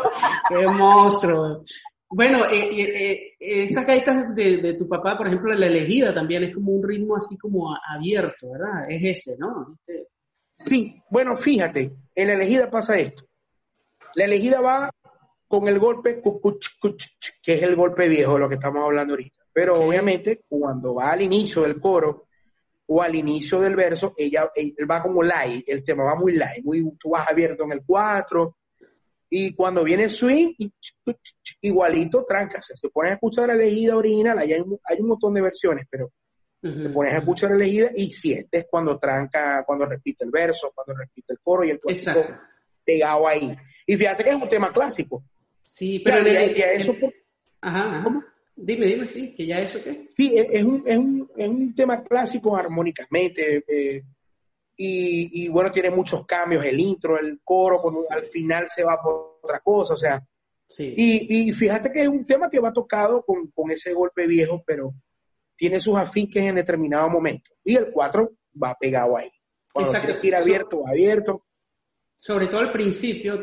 [0.47, 1.63] ¡Qué monstruo!
[2.11, 6.55] Bueno, eh, eh, eh, esas gaitas de, tu papá, por ejemplo, la elegida también es
[6.55, 8.89] como un ritmo así como abierto, ¿verdad?
[8.89, 9.77] Es ese, ¿no?
[9.85, 10.07] Este,
[10.57, 13.25] sí, bueno, fíjate, en la elegida pasa esto.
[14.15, 14.91] La elegida va
[15.47, 16.21] con el golpe
[17.43, 19.43] que es el golpe viejo, de lo que estamos hablando ahorita.
[19.53, 22.28] Pero obviamente, cuando va al inicio del coro
[22.91, 26.65] o al inicio del verso, ella, él va como light, el tema va muy light,
[26.65, 28.57] muy, tú vas abierto en el 4,
[29.29, 30.53] y cuando viene el swing,
[31.61, 32.63] igualito tranca.
[32.63, 36.11] se pones a escuchar la elegida original, hay, hay un montón de versiones, pero
[36.59, 40.95] te pones a escuchar la elegida y sientes cuando tranca, cuando repite el verso, cuando
[40.99, 42.25] repite el coro y el clásico
[42.83, 43.55] pegado ahí.
[43.85, 45.23] Y fíjate que es un tema clásico.
[45.61, 46.95] Sí, pero eso
[47.61, 48.03] Ajá,
[48.61, 50.09] Dime, dime, sí, que ya eso qué.
[50.15, 53.63] Sí, es un, es un, es un tema clásico armónicamente.
[53.67, 54.03] Eh,
[54.75, 59.01] y, y, bueno, tiene muchos cambios, el intro, el coro, cuando al final se va
[59.01, 60.21] por otra cosa, o sea.
[60.67, 60.93] Sí.
[60.95, 64.61] Y, y fíjate que es un tema que va tocado con, con ese golpe viejo,
[64.65, 64.93] pero
[65.55, 67.51] tiene sus afinques en determinado momento.
[67.63, 69.31] Y el 4 va pegado ahí.
[69.73, 70.25] Cuando Exacto.
[70.25, 71.45] ir abierto, abierto.
[72.19, 73.41] Sobre todo al principio.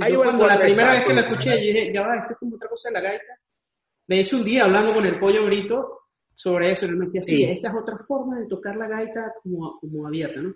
[0.00, 2.68] Ahí cuando la primera vez que la escuché, dije, ya va, esto es como otra
[2.68, 3.38] cosa de la gaita.
[4.08, 6.00] De hecho, un día hablando con el pollo grito
[6.34, 9.78] sobre eso, él me decía, sí, esta es otra forma de tocar la gaita como,
[9.78, 10.54] como abierta, ¿no?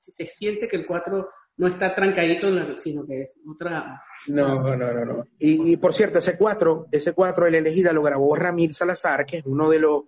[0.00, 4.02] Se siente que el 4 no está trancadito, sino que es otra...
[4.28, 5.24] No, no, no, no.
[5.38, 9.38] Y, y por cierto, ese 4, ese 4 el elegida lo grabó Ramir Salazar, que
[9.38, 10.02] es uno de los,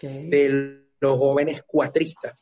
[0.00, 2.38] de los jóvenes cuatristas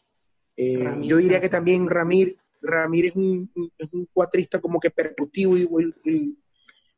[0.62, 5.56] eh, yo diría que también Ramir, Ramir es un, es un cuatrista como que percutivo
[5.56, 6.36] y,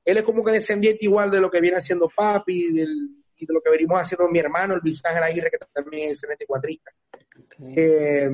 [0.05, 3.61] él es como que descendiente igual de lo que viene haciendo papi y, de lo
[3.61, 6.91] que venimos haciendo mi hermano, el Ángel Aguirre, que también es excelente cuatrista.
[7.61, 8.31] Eh,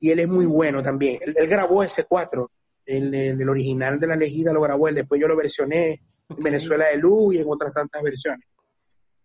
[0.00, 1.18] y él es muy bueno también.
[1.22, 2.50] Él, grabó ese cuatro,
[2.84, 6.88] el, el, original de la elegida lo grabó él, después yo lo versioné en Venezuela
[6.88, 8.46] de Luz y en otras tantas versiones.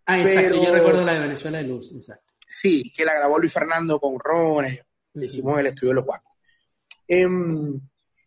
[0.06, 2.32] Ah, exacto, yo recuerdo la de Venezuela de Luz, exacto.
[2.48, 4.66] Sí, que la grabó Luis Fernando con Ron,
[5.14, 6.32] le hicimos el estudio de los Guacos.
[7.06, 7.80] Em,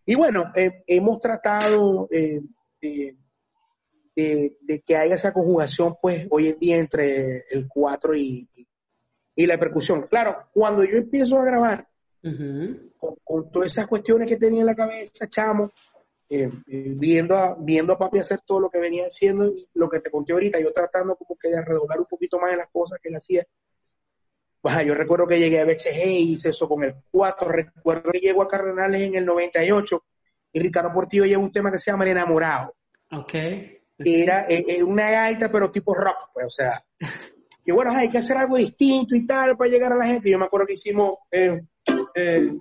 [0.06, 2.42] y bueno, eh, hemos tratado eh,
[2.82, 3.18] de,
[4.86, 8.48] que haya esa conjugación, pues, hoy en día entre el 4 y,
[9.36, 10.08] la percusión.
[10.08, 11.88] Claro, cuando yo empiezo a grabar,
[12.98, 15.72] con, todas esas cuestiones que tenía en la cabeza, chamo,
[16.30, 20.00] eh, viendo, a, viendo a papi hacer todo lo que venía haciendo y lo que
[20.00, 23.00] te conté ahorita, yo tratando como que de redoblar un poquito más de las cosas
[23.02, 23.46] que él hacía.
[24.62, 28.20] Pues, yo recuerdo que llegué a BHG y hice eso con el 4, recuerdo que
[28.20, 30.04] llego a Cardenales en el 98
[30.54, 32.76] y Ricardo Portillo lleva un tema que se llama El Enamorado.
[33.12, 33.34] Ok.
[34.00, 36.84] Era eh, eh, una gaita, pero tipo rock, pues, o sea.
[37.68, 40.30] Y bueno, hay que hacer algo distinto y tal para llegar a la gente.
[40.30, 41.18] Yo me acuerdo que hicimos.
[41.30, 41.62] Eh,
[42.16, 42.54] eh,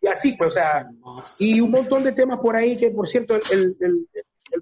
[0.00, 0.86] y así, pues, o sea,
[1.38, 3.76] y un montón de temas por ahí que, por cierto, el,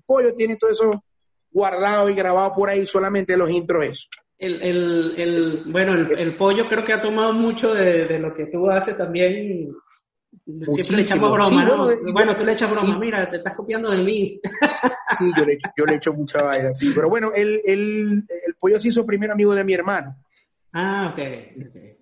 [0.07, 1.05] pollo tiene todo eso
[1.51, 7.01] guardado y grabado por ahí, solamente los intros El, bueno, el, pollo creo que ha
[7.01, 9.73] tomado mucho de, lo que tú haces también.
[10.45, 12.13] Siempre le echamos broma, ¿no?
[12.13, 14.41] Bueno, tú le echas broma, mira, te estás copiando de mí.
[15.19, 16.91] Sí, yo le, yo le echo mucha vaina, sí.
[16.95, 20.17] Pero bueno, el, el, el pollo se hizo primer amigo de mi hermano.
[20.73, 21.19] Ah, ok.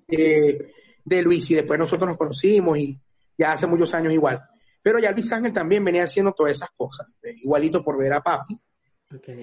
[0.07, 0.73] Eh,
[1.05, 2.97] de Luis, y después nosotros nos conocimos y
[3.37, 4.41] ya hace muchos años igual.
[4.81, 8.21] Pero ya Luis Ángel también venía haciendo todas esas cosas, eh, igualito por ver a
[8.21, 8.59] papi.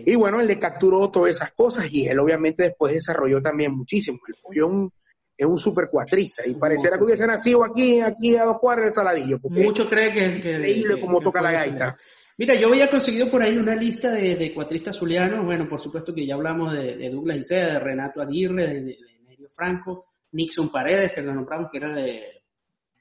[0.05, 4.17] Y bueno, él le capturó todas esas cosas y él obviamente después desarrolló también muchísimo.
[4.25, 4.93] El pollo un,
[5.37, 8.93] es un super cuatrista y pareciera que hubiese nacido aquí, aquí a dos cuadras de
[8.93, 9.39] Saladillo.
[9.43, 11.95] Mucho cree que, que increíble como toca la gaita.
[12.37, 15.43] Mira, yo había conseguido por ahí una lista de, cuatristas zulianos.
[15.43, 18.97] Bueno, por supuesto que ya hablamos de, Douglas Iseda, de Renato Aguirre, de, de,
[19.27, 22.43] Nerio Franco, Nixon Paredes, que lo nombramos, que era de,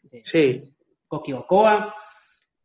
[0.05, 0.75] de sí.
[1.07, 1.95] Coquiocoa,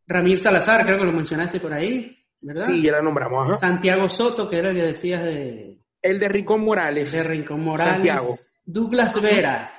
[0.08, 2.68] Ramir Salazar, creo que lo mencionaste por ahí, ¿verdad?
[2.68, 3.60] Sí, ya la nombramos.
[3.60, 5.78] Santiago Soto, que era el que decías de...
[6.02, 7.12] El de Rincón Morales.
[7.12, 7.96] De Rincón Morales.
[7.96, 8.36] Santiago.
[8.72, 9.72] Douglas Vera.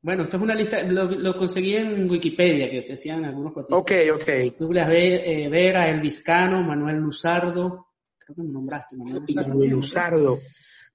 [0.00, 3.80] Bueno, esto es una lista, lo, conseguí en Wikipedia, que decían algunos cuatristas.
[3.80, 4.58] Ok, ok.
[4.58, 7.86] Douglas eh, Vera, El Vizcano, Manuel Luzardo.
[8.18, 9.48] Creo que me nombraste, Manuel Luzardo.
[9.48, 10.38] Manuel Luzardo.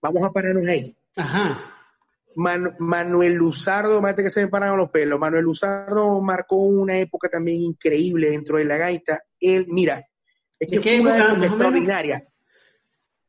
[0.01, 0.97] Vamos a pararnos ahí.
[1.15, 1.73] Ajá.
[2.35, 5.19] Manuel Luzardo, mate que se me pararon los pelos.
[5.19, 9.23] Manuel Luzardo marcó una época también increíble dentro de la gaita.
[9.39, 10.05] Él, mira,
[10.59, 12.23] es que fue una época extraordinaria.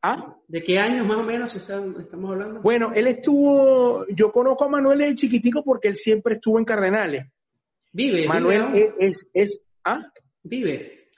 [0.01, 0.35] ¿Ah?
[0.47, 2.61] ¿De qué años más o menos estamos hablando?
[2.61, 7.25] Bueno, él estuvo, yo conozco a Manuel el chiquitico porque él siempre estuvo en Cardenales.
[7.91, 8.27] Vive.
[8.27, 10.09] Manuel es, es, ¿ah?
[10.43, 11.09] Vive.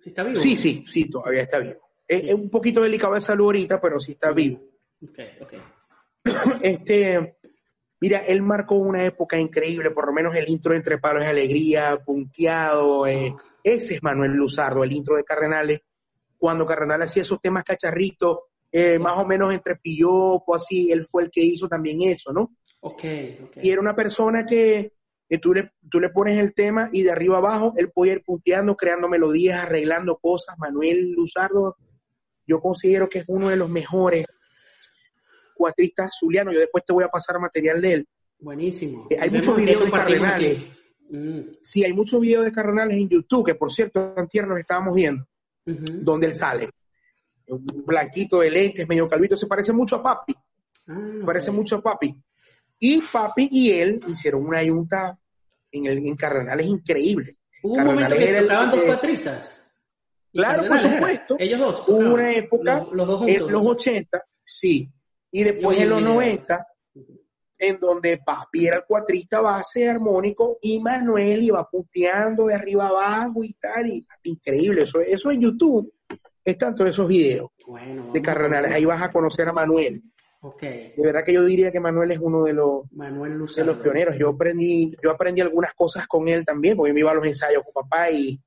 [0.00, 0.40] ¿Sí está vivo?
[0.40, 1.80] Sí, sí, sí, todavía está vivo.
[2.06, 4.60] Es, un poquito delicado de salud ahorita, pero sí está vivo.
[5.02, 5.54] Ok, ok.
[6.62, 7.38] Este,
[8.00, 11.98] mira, él marcó una época increíble, por lo menos el intro Entre Palos y Alegría,
[12.04, 13.04] punteado.
[13.08, 15.80] Eh, ese es Manuel Luzardo, el intro de Cardenales
[16.42, 18.38] cuando Cardenal hacía esos temas cacharritos,
[18.72, 22.56] eh, más o menos entre pillopo, así, él fue el que hizo también eso, ¿no?
[22.80, 23.04] Ok,
[23.62, 24.90] Y era una persona que,
[25.40, 28.74] tú, le, tú le pones el tema y de arriba abajo él puede ir punteando,
[28.74, 30.58] creando melodías, arreglando cosas.
[30.58, 31.76] Manuel Luzardo,
[32.44, 34.26] yo considero que es uno de los mejores
[35.54, 36.54] cuatristas zulianos.
[36.54, 38.08] Yo después te voy a pasar material de él.
[38.40, 39.06] Buenísimo.
[39.10, 40.58] Eh, hay muchos videos de Cardenales.
[41.08, 41.40] Mm.
[41.62, 45.24] Sí, hay muchos videos de Cardenales en YouTube, que por cierto, antier nos estábamos viendo
[45.64, 46.70] donde él sale.
[47.46, 50.34] Un blanquito de lentes, medio calvito, se parece mucho a Papi.
[50.88, 52.14] Ah, parece mucho a Papi.
[52.78, 55.18] Y Papi y él hicieron una junta
[55.70, 57.36] en, el, en Cardenales increíble.
[57.62, 59.70] Hubo un momento que tocaban dos patristas.
[60.32, 61.36] Claro, por supuesto.
[61.38, 61.84] Ellos dos.
[61.88, 64.90] Hubo una época, los, en los 80, sí.
[65.30, 66.66] Y después en los 90,
[67.62, 73.44] en donde Papi era el cuatrista base armónico y Manuel iba puteando de arriba abajo
[73.44, 75.92] y tal, y increíble, eso, eso en YouTube
[76.44, 77.50] están todos esos videos
[78.12, 80.02] de Cardenales, ahí vas a conocer a Manuel.
[80.44, 80.92] Okay.
[80.96, 84.16] De verdad que yo diría que Manuel es uno de los, Manuel de los pioneros.
[84.18, 87.62] Yo aprendí, yo aprendí algunas cosas con él también, porque me iba a los ensayos
[87.62, 88.40] con papá y,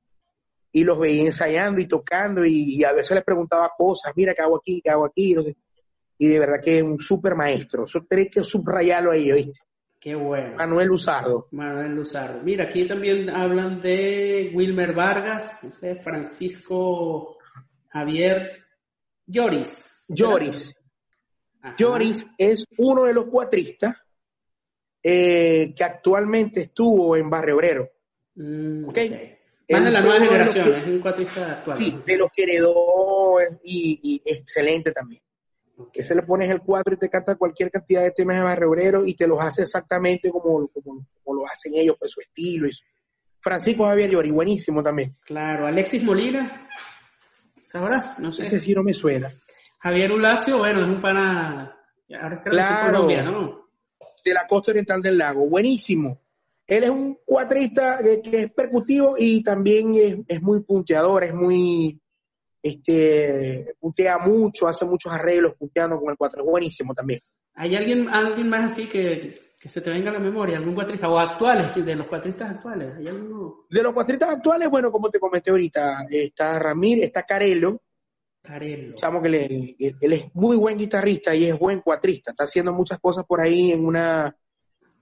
[0.73, 4.57] y los veía ensayando y tocando y, a veces les preguntaba cosas, mira qué hago
[4.57, 5.33] aquí, qué hago aquí,
[6.17, 7.85] y de verdad que es un súper maestro.
[7.85, 9.59] Eso tenés que subrayarlo ahí, ¿viste?
[9.99, 10.55] Qué bueno.
[10.55, 11.47] Manuel Luzardo.
[11.51, 12.41] Manuel Luzardo.
[12.43, 15.61] Mira, aquí también hablan de Wilmer Vargas,
[16.03, 17.37] Francisco
[17.89, 18.65] Javier
[19.25, 20.05] Lloris.
[20.09, 20.71] Lloris.
[21.79, 23.95] Joris es uno de los cuatristas
[25.01, 27.89] eh, que actualmente estuvo en Barrio Obrero.
[28.35, 29.37] Mm, okay.
[29.69, 31.77] Más de la nueva generación, es un cuatrista actual.
[31.79, 35.21] Sí, de los que heredó y, excelente también.
[35.91, 38.69] Que se le pones el cuatro y te canta cualquier cantidad de temas de Barrio
[38.69, 42.73] Obrero y te los hace exactamente como, como, lo hacen ellos, pues su estilo y
[42.73, 42.83] su...
[43.41, 45.15] Francisco Javier Llori, buenísimo también.
[45.23, 46.67] Claro, Alexis Molina,
[47.63, 48.17] ¿sabrás?
[48.19, 48.43] No sé.
[48.43, 49.31] Ese sí no me suena.
[49.79, 51.77] Javier Ulacio, bueno, es un pana,
[52.19, 53.67] ahora es claro, ¿no?
[54.23, 56.21] De la costa oriental del lago, buenísimo.
[56.67, 62.01] Él es un cuatrista que, es percutivo y también es, muy punteador, es muy,
[62.65, 67.19] este, puntea mucho, hace muchos arreglos punteando con el cuatro, es buenísimo también.
[67.53, 71.19] ¿Hay alguien, alguien más así que, se te venga a la memoria, algún cuatrista, o
[71.19, 72.95] actuales, de los cuatristas actuales?
[72.97, 73.65] ¿Hay alguno?
[73.69, 77.83] De los cuatristas actuales, bueno, como te comenté ahorita, está Ramírez, está Carelo,
[78.41, 78.95] Carello.
[79.21, 82.31] que él, es muy buen guitarrista y es buen cuatrista.
[82.31, 84.35] Está haciendo muchas cosas por ahí en una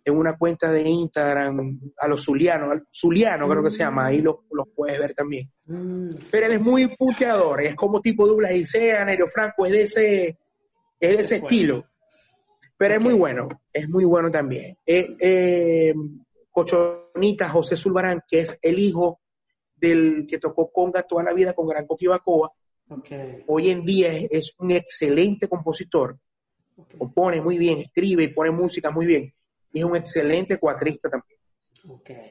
[0.05, 4.37] en una cuenta de Instagram a los Zulianos, Zuliano creo que se llama, ahí los
[4.51, 5.49] lo puedes ver también.
[5.65, 6.15] Mm.
[6.31, 10.27] Pero él es muy puteador, es como tipo Douglas Isea, Nero Franco, es de ese,
[10.99, 11.85] es de ese estilo.
[12.77, 14.77] Pero es muy bueno, es muy bueno también.
[14.85, 15.93] Eh, eh,
[16.51, 19.19] Cochonita José Zulbarán, que es el hijo
[19.75, 22.51] del que tocó conga toda la vida con Gran Coquibacoa,
[23.47, 26.17] Hoy en día es, un excelente compositor.
[26.97, 29.33] Compone muy bien, escribe, pone música muy bien.
[29.73, 31.39] Y es un excelente cuatrista también.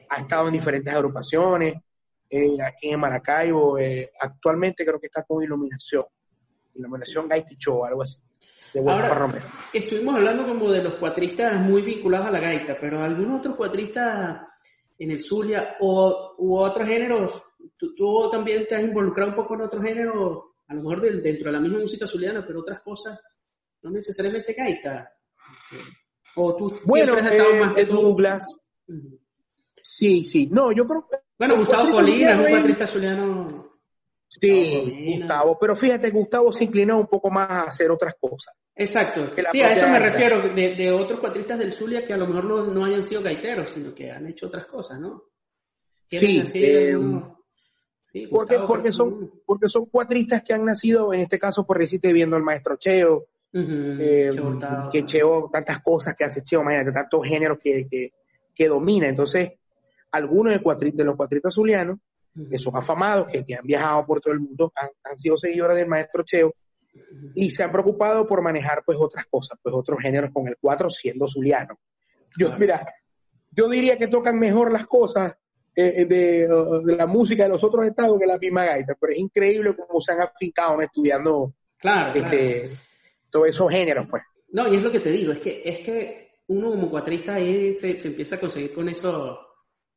[0.09, 1.75] Ha estado en diferentes agrupaciones,
[2.29, 3.77] eh, aquí en Maracaibo.
[3.77, 6.05] Eh, actualmente creo que está con Iluminación.
[6.73, 8.17] Iluminación Gaiti Show, algo así.
[8.87, 9.31] Ahora,
[9.71, 14.41] estuvimos hablando como de los cuatristas muy vinculados a la gaita, pero algunos otros cuatristas
[14.97, 17.43] en el Zulia o u otros géneros,
[17.77, 21.51] ¿tú, también te has involucrado un poco en otros géneros a lo mejor dentro de
[21.51, 23.19] la misma música zuliana, pero otras cosas,
[23.83, 25.07] no necesariamente gaita.
[26.35, 28.59] O tú bueno, has estado eh, más de Douglas.
[29.81, 30.47] Sí, sí.
[30.51, 31.17] No, yo creo que.
[31.37, 33.73] Bueno, Gustavo Colina es un patrista zuliano.
[34.27, 38.55] Sí, Gustavo, pero fíjate, Gustavo se inclinó un poco más a hacer otras cosas.
[38.75, 39.27] Exacto.
[39.51, 42.85] Sí, a eso me refiero, de, otros cuatristas del Zulia que a lo mejor no,
[42.85, 45.23] hayan sido gaiteros, sino que han hecho otras cosas, ¿no?
[46.07, 46.97] Sí, eh,
[48.29, 52.35] porque, porque, son, porque son cuatristas que han nacido, en este caso, por decirte, viendo
[52.35, 54.31] el maestro Cheo, eh,
[54.91, 58.11] que Cheo, tantas cosas que hace Cheo, imagínate, tantos géneros que,
[58.55, 59.07] que, domina.
[59.07, 59.51] Entonces,
[60.11, 61.99] algunos de, de los cuatristas zulianos,
[62.49, 66.23] que son afamados, que, han viajado por todo el mundo, han, sido seguidores del maestro
[66.23, 66.53] Cheo,
[67.35, 70.89] y se han preocupado por manejar pues otras cosas, pues otros géneros con el cuatro
[70.89, 71.79] siendo zuliano.
[72.37, 72.85] Yo, mira,
[73.51, 75.35] yo diría que tocan mejor las cosas
[75.75, 79.19] eh, eh, de, la música de los otros estados que la misma gaita, pero es
[79.19, 81.53] increíble cómo se han afincado estudiando
[82.13, 82.69] este,
[83.33, 84.23] todos esos géneros, pues.
[84.49, 87.73] No, y es lo que te digo, es que, es que uno como cuatrista ahí
[87.75, 89.39] se, empieza a conseguir con eso,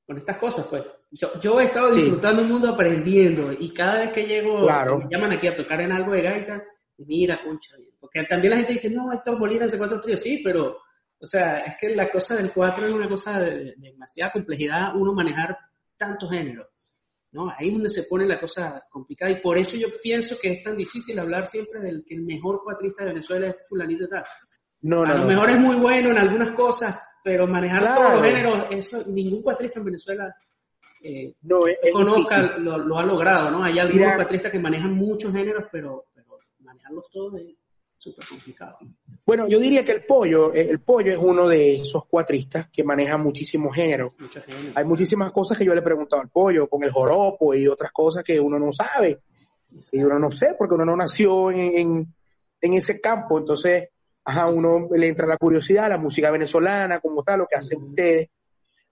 [0.06, 0.82] con estas cosas, pues.
[1.10, 5.46] Yo, he estado disfrutando un mundo aprendiendo y cada vez que llego, me llaman aquí
[5.46, 6.64] a tocar en algo de gaita,
[6.98, 10.78] mira, concha, porque también la gente dice, no, Héctor Molina hace cuatro tríos, sí, pero
[11.18, 15.12] o sea, es que la cosa del cuatro es una cosa de, demasiada complejidad, uno
[15.12, 15.56] manejar
[15.96, 16.68] tantos géneros.
[17.36, 17.50] ¿No?
[17.50, 20.62] Ahí es donde se pone la cosa complicada y por eso yo pienso que es
[20.62, 24.24] tan difícil hablar siempre del que el mejor cuatrista de Venezuela es fulanito y tal.
[24.80, 28.66] No, a lo mejor es muy bueno en algunas cosas, pero manejar todos los géneros,
[28.70, 30.34] eso ningún cuatrista en Venezuela
[31.02, 31.60] eh, no,
[31.92, 33.62] conozca, lo, ha logrado, ¿no?
[33.62, 37.54] Hay algunos cuatristas que manejan muchos géneros, pero, pero manejarlos todos es
[37.98, 38.78] súper complicado.
[39.24, 42.84] Bueno, yo diría que el pollo, eh, el pollo es uno de esos cuatristas que
[42.84, 44.12] maneja muchísimos géneros.
[44.74, 47.92] Hay muchísimas cosas que yo le he preguntado al pollo, con el joropo y otras
[47.92, 49.20] cosas que uno no sabe.
[49.92, 52.06] Y uno no sé, porque uno no nació en,
[52.60, 53.38] ese campo.
[53.38, 53.88] Entonces,
[54.24, 58.28] ajá, uno le entra la curiosidad, la música venezolana, como tal, lo que hacen ustedes.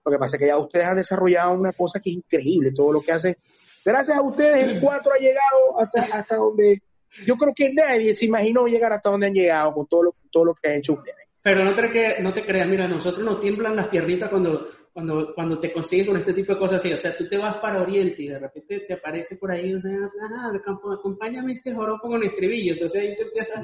[0.03, 2.91] Lo que pasa es que ya ustedes han desarrollado una cosa que es increíble, todo
[2.91, 3.37] lo que hacen.
[3.83, 6.81] Gracias a ustedes, el cuatro ha llegado hasta, hasta donde
[7.25, 10.45] yo creo que nadie se imaginó llegar hasta donde han llegado con todo lo, todo
[10.45, 11.25] lo que han hecho ustedes.
[11.45, 15.59] Pero no te, no te creas, mira, nosotros nos tiemblan las piernitas cuando, cuando, cuando
[15.59, 16.91] te consigues con este tipo de cosas así.
[16.91, 19.79] O sea, tú te vas para Oriente y de repente te aparece por ahí, o
[19.79, 20.51] sea, ah,
[20.97, 22.73] acompáñame este joropo con estribillo.
[22.73, 23.63] Entonces ahí te empiezas.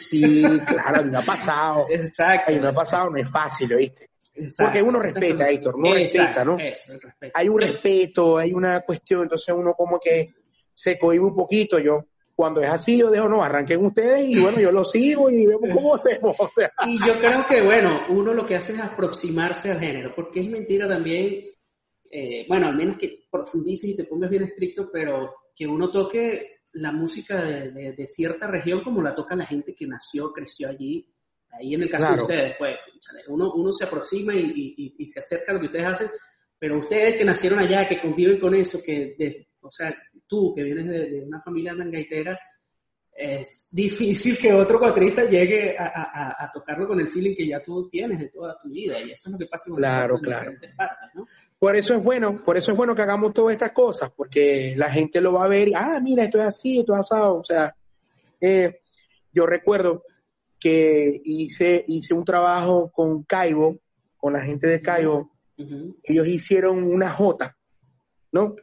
[0.00, 1.86] Sí, claro, a mí me ha pasado.
[1.90, 2.50] Exacto.
[2.50, 4.10] A mí me ha pasado, no es fácil, ¿oíste?
[4.58, 6.58] Porque uno respeta, Héctor, no respeta, ¿no?
[6.58, 6.94] Eso,
[7.34, 10.34] hay un respeto, hay una cuestión, entonces uno como que
[10.74, 11.78] se cohibe un poquito.
[11.78, 15.46] Yo cuando es así, yo digo, no, arranquen ustedes y bueno, yo lo sigo y
[15.46, 16.36] vemos cómo hacemos.
[16.86, 20.48] y yo creo que, bueno, uno lo que hace es aproximarse al género, porque es
[20.48, 21.44] mentira también,
[22.10, 26.62] eh, bueno, al menos que profundices y te pongas bien estricto, pero que uno toque
[26.74, 31.06] la música de, cierta región como la toca la gente que nació, creció allí.
[31.50, 32.76] Ahí en el caso de ustedes, pues,
[33.28, 36.10] uno, uno se aproxima y, y, se acerca a lo que ustedes hacen,
[36.58, 39.94] pero ustedes que nacieron allá, que conviven con eso, que, o sea,
[40.26, 42.38] tú que vienes de, una familia gaitera,
[43.14, 48.18] es difícil que otro cuatrista llegue a, tocarlo con el feeling que ya tú tienes
[48.18, 50.52] de toda tu vida, y eso es lo que pasa en, claro, claro.
[50.76, 51.26] partes, ¿no?
[51.62, 54.90] Por eso es bueno, por eso es bueno que hagamos todas estas cosas, porque la
[54.90, 57.36] gente lo va a ver y, ah, mira, esto es así, esto es asado.
[57.36, 57.72] O sea,
[58.40, 58.80] eh,
[59.32, 60.02] yo recuerdo
[60.58, 63.78] que hice, hice un trabajo con Caibo,
[64.16, 65.30] con la gente de Caibo.
[66.02, 67.56] Ellos hicieron una J,
[68.32, 68.56] ¿no?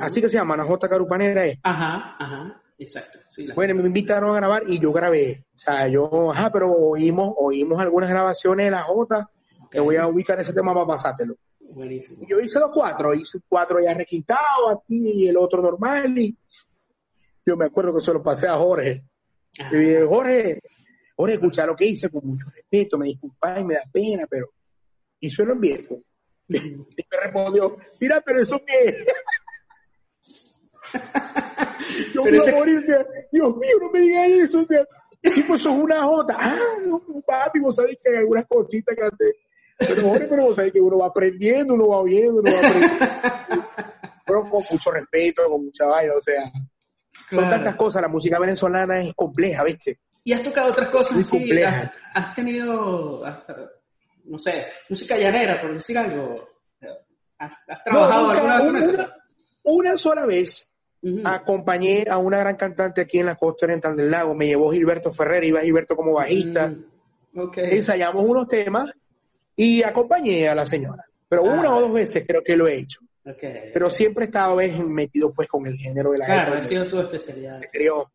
[0.00, 1.58] Así que se llama, una J carupanera es.
[1.62, 3.18] Ajá, ajá, exacto.
[3.54, 5.44] bueno, me invitaron a grabar y yo grabé.
[5.54, 9.30] O sea, yo, ajá, pero oímos, oímos algunas grabaciones de la J,
[9.70, 11.36] que voy a ubicar ese tema para pasártelo.
[11.60, 12.26] Buenísimo.
[12.28, 16.16] Yo hice los cuatro, hice cuatro ya requintado aquí y el otro normal.
[16.18, 16.36] Y
[17.44, 19.04] yo me acuerdo que se lo pasé a Jorge.
[19.72, 20.60] Y dije, Jorge,
[21.16, 24.50] Jorge, escucha lo que hice con mucho respeto, me disculpa y me da pena, pero.
[25.18, 25.86] Y se lo envié.
[26.48, 29.04] Y me respondió, mira, pero eso qué
[32.14, 32.50] yo pero ese...
[32.50, 32.80] a morir,
[33.32, 34.60] Dios mío, no me digas eso.
[34.60, 34.86] O sea,
[35.20, 36.36] tipo, eso es una jota.
[36.38, 39.32] Ah, no, papi, vos sabés que hay algunas cositas que hace
[39.78, 43.06] pero, pero vos sabés que uno va aprendiendo, uno va oyendo, uno va aprendiendo.
[44.24, 46.50] pero con mucho respeto, con mucha vaina, o sea.
[47.30, 49.98] Son tantas cosas, la música venezolana es compleja, ¿viste?
[50.22, 53.22] Y has tocado otras cosas, sí, has, has, tenido,
[54.24, 56.48] no sé, música llanera, por decir algo.
[57.38, 57.52] ¿Has,
[57.84, 59.16] trabajado alguna vez una,
[59.64, 60.72] una, sola vez
[61.24, 65.12] acompañé a una gran cantante aquí en la costa oriental del lago, me llevó Gilberto
[65.12, 66.74] Ferrer, iba Gilberto como bajista.
[67.56, 68.90] Ensayamos unos temas
[69.54, 71.04] y acompañé a la señora.
[71.28, 73.00] Pero una o dos veces creo que lo he hecho.
[73.72, 77.00] Pero siempre he estado metido pues con el género de la Claro, ha sido tu
[77.00, 77.60] especialidad.
[77.72, 78.12] Creo.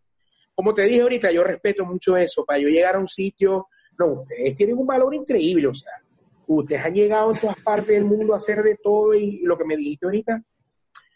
[0.55, 2.45] Como te dije ahorita, yo respeto mucho eso.
[2.45, 3.67] Para yo llegar a un sitio,
[3.97, 5.67] no, ustedes tienen un valor increíble.
[5.67, 5.91] O sea,
[6.47, 9.65] ustedes han llegado en todas partes del mundo a hacer de todo y lo que
[9.65, 10.41] me dijiste ahorita,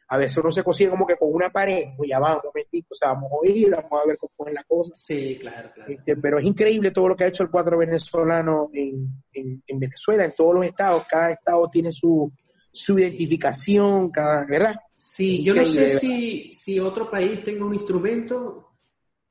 [0.07, 2.87] a veces uno se consigue como que con una pared, pues ya va, un momentito,
[2.91, 4.91] o sea, vamos a oír, vamos a ver cómo es la cosa.
[4.95, 5.91] Sí, claro, claro.
[5.91, 10.25] Este, pero es increíble todo lo que ha hecho el cuatro venezolano en, en, Venezuela,
[10.25, 12.31] en todos los estados, cada estado tiene su,
[12.71, 14.75] su identificación, cada, ¿verdad?
[14.93, 18.65] Sí, yo no sé si, si otro país tenga un instrumento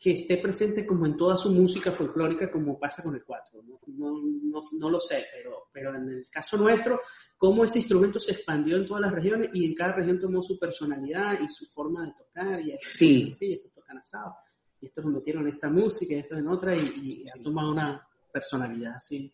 [0.04, 3.62] que esté presente como en toda su música folclórica como pasa con el cuatro.
[3.62, 7.00] No, no, no, lo sé, pero, pero en el caso nuestro,
[7.36, 10.58] cómo ese instrumento se expandió en todas las regiones y en cada región tomó su
[10.58, 12.60] personalidad y su forma de tocar.
[12.60, 13.30] Y sí.
[13.30, 14.34] sí, estos tocan asado,
[14.80, 18.94] y estos metieron en esta música y estos en otra y, han tomado una personalidad,
[18.98, 19.32] sí.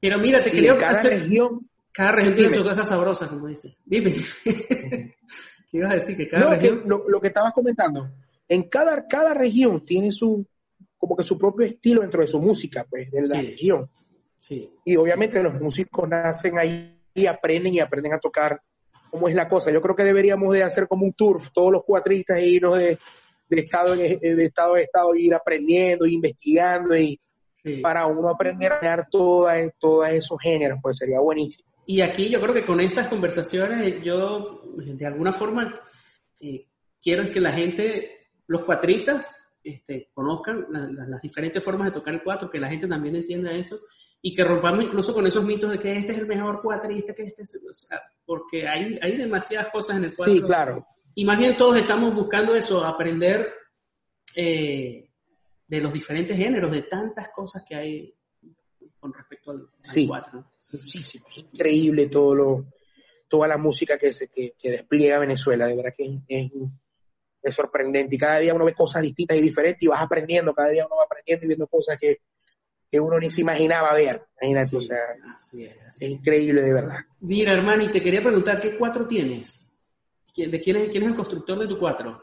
[0.00, 3.80] Pero mira, te quería cada región cada región tiene sus cosas sabrosas, como dices.
[3.86, 4.14] Dime.
[4.44, 5.14] ¿Qué
[5.72, 6.14] ibas a decir?
[6.14, 6.82] Que cada región...
[6.84, 8.10] lo, lo, que estabas comentando,
[8.46, 10.46] en cada, cada región tiene su,
[10.98, 13.88] como que su propio estilo dentro de su música, pues, de la región.
[14.38, 14.70] Sí.
[14.84, 18.60] Y obviamente los músicos nacen ahí y aprenden y aprenden a tocar
[19.10, 19.70] cómo es la cosa.
[19.72, 22.98] Yo creo que deberíamos de hacer como un tour, todos los cuatristas, e irnos de,
[23.48, 27.18] de estado en de estado a estado, ir aprendiendo, investigando y
[27.82, 29.50] para uno aprender a crear todos
[30.10, 31.68] esos géneros, pues sería buenísimo.
[31.84, 35.74] Y aquí yo creo que con estas conversaciones yo de alguna forma
[36.40, 36.66] eh,
[37.02, 42.50] quiero que la gente los cuatristas este, conozcan las diferentes formas de tocar el cuatro,
[42.50, 43.80] que la gente también entienda eso
[44.22, 47.24] y que rompamos incluso con esos mitos de que este es el mejor cuatrista, que
[47.24, 47.88] este es,
[48.24, 50.34] porque hay, hay demasiadas cosas en el cuatro.
[50.34, 50.84] Sí, claro.
[51.14, 53.52] Y más bien todos estamos buscando eso, aprender
[54.34, 55.08] eh,
[55.66, 58.14] de los diferentes géneros, de tantas cosas que hay
[58.98, 59.68] con respecto al,
[60.06, 60.52] cuatro.
[60.72, 62.66] Muchísimo, increíble todo lo,
[63.28, 66.50] toda la música que, se, que, despliega Venezuela, de verdad que es
[67.46, 70.70] es sorprendente y cada día uno ve cosas distintas y diferentes y vas aprendiendo, cada
[70.70, 72.18] día uno va aprendiendo y viendo cosas que,
[72.92, 74.22] uno ni se imaginaba ver.
[74.40, 74.98] Imagínate, o sea,
[75.88, 76.98] es, increíble de verdad.
[77.20, 79.62] Mira, hermano, y te quería preguntar, ¿qué cuatro tienes?
[80.34, 82.22] ¿De quién es, quién es el constructor de tu cuatro?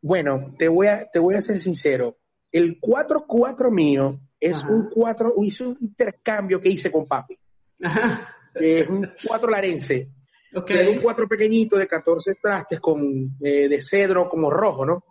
[0.00, 2.18] Bueno, te voy a, te voy a ser sincero.
[2.50, 7.38] El 4-4 mío es un 4, hice un intercambio que hice con papi.
[7.82, 8.36] Ajá.
[8.54, 10.10] Es un 4 larense.
[10.54, 10.96] Okay.
[10.96, 15.04] un cuatro pequeñito de 14 trastes con, eh, de cedro como rojo, ¿no?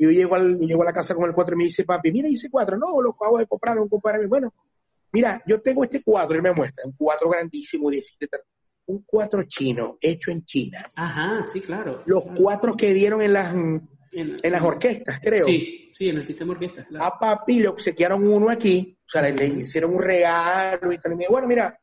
[0.00, 2.10] Y yo llego, al, llego a la casa con el cuatro y me dice, papi,
[2.10, 2.78] mira, hice cuatro.
[2.78, 4.26] No, lo acabo de comprar, un compadre.
[4.26, 4.50] Bueno,
[5.12, 7.90] mira, yo tengo este cuatro, y me muestra, un cuatro grandísimo,
[8.86, 10.78] un cuatro chino, hecho en China.
[10.94, 12.02] Ajá, sí, claro.
[12.06, 15.44] Los cuatro que dieron en las, en, las orquestas, creo.
[15.44, 17.04] Sí, sí, en el sistema orquestas, claro.
[17.04, 21.12] A papi le obsequiaron uno aquí, o sea, le, le hicieron un regalo y tal.
[21.12, 21.78] Y me bueno, mira,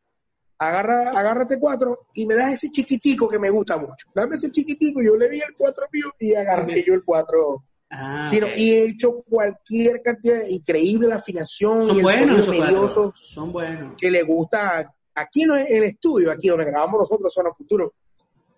[0.57, 4.07] agarra, agárrate cuatro y me das ese chiquitico que me gusta mucho.
[4.15, 7.63] Dame ese chiquitico, yo le di el cuatro mío y agarré yo el cuatro.
[7.89, 13.95] Ah, Y he hecho cualquier cantidad, increíble la afinación son y buenos, medioso son buenos.
[13.97, 17.93] que le gusta aquí en el estudio, aquí donde grabamos nosotros, Zona Futuro,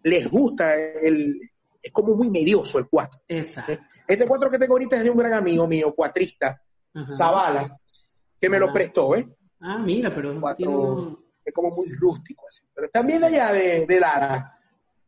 [0.04, 1.40] les gusta el,
[1.82, 3.20] es como muy medioso el cuatro.
[3.28, 3.74] Exacto.
[4.08, 6.60] Este cuatro que tengo ahorita es de un gran amigo mío, cuatrista,
[7.16, 7.78] Zavala,
[8.40, 8.74] que me lo ah.
[8.74, 9.28] prestó, ¿eh?
[9.62, 12.64] Ah, mira, pero es como muy rústico así.
[12.74, 14.58] Pero también allá de, de Lara.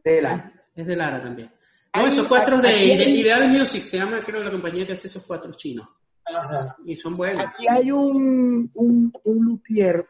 [0.04, 0.52] De Lara.
[0.76, 1.52] Es de Lara también.
[1.94, 5.52] No, esos cuatro de Ideal Music, se llama creo la compañía que hace esos cuatro
[5.54, 5.88] chinos.
[6.26, 6.78] Ajá.
[6.86, 7.46] Y son buenos.
[7.46, 10.06] Aquí hay un, un, un luthier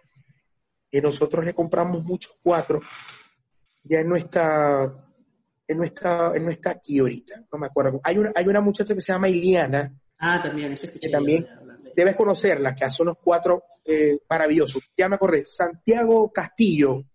[0.92, 2.82] que nosotros le compramos muchos cuatro.
[3.84, 4.84] Ya no está,
[5.68, 8.00] él no está, él no está aquí ahorita, no me acuerdo.
[8.04, 9.92] Hay una, hay una muchacha que se llama Iliana.
[10.20, 11.48] Ah, también, eso es que también
[11.96, 14.84] debes conocerla, que hace unos cuatro eh, maravillosos.
[14.96, 17.06] Ya me acordé, Santiago Castillo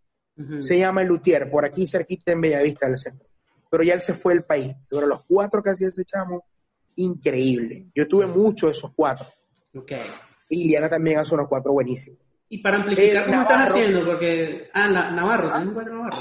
[0.59, 3.26] se llama el Luthier, por aquí cerquita en Bellavista del centro.
[3.71, 4.75] Pero ya él se fue del país.
[4.89, 6.45] Pero los cuatro que hacía ese chamo,
[6.97, 7.87] increíble.
[7.95, 9.27] Yo tuve muchos de esos cuatro.
[9.75, 9.93] Ok.
[10.49, 12.21] Y Liliana también hace unos cuatro buenísimos.
[12.49, 14.05] Y para amplificar, ¿cómo estás haciendo?
[14.05, 16.19] Porque, ah, Navarro, ¿tenés cuatro Navarro?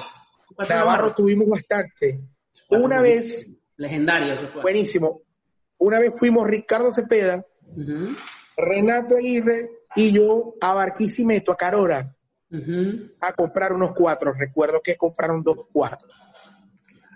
[0.67, 2.21] Navarro tuvimos bastante.
[2.69, 3.51] Una vez.
[3.77, 4.35] Legendario.
[4.61, 5.21] Buenísimo.
[5.77, 7.45] Una vez fuimos Ricardo Cepeda,
[8.55, 12.15] Renato Aguirre y yo a Barquisimeto, a Carora,
[13.19, 14.33] a comprar unos cuatro.
[14.33, 16.07] Recuerdo que compraron dos cuatro.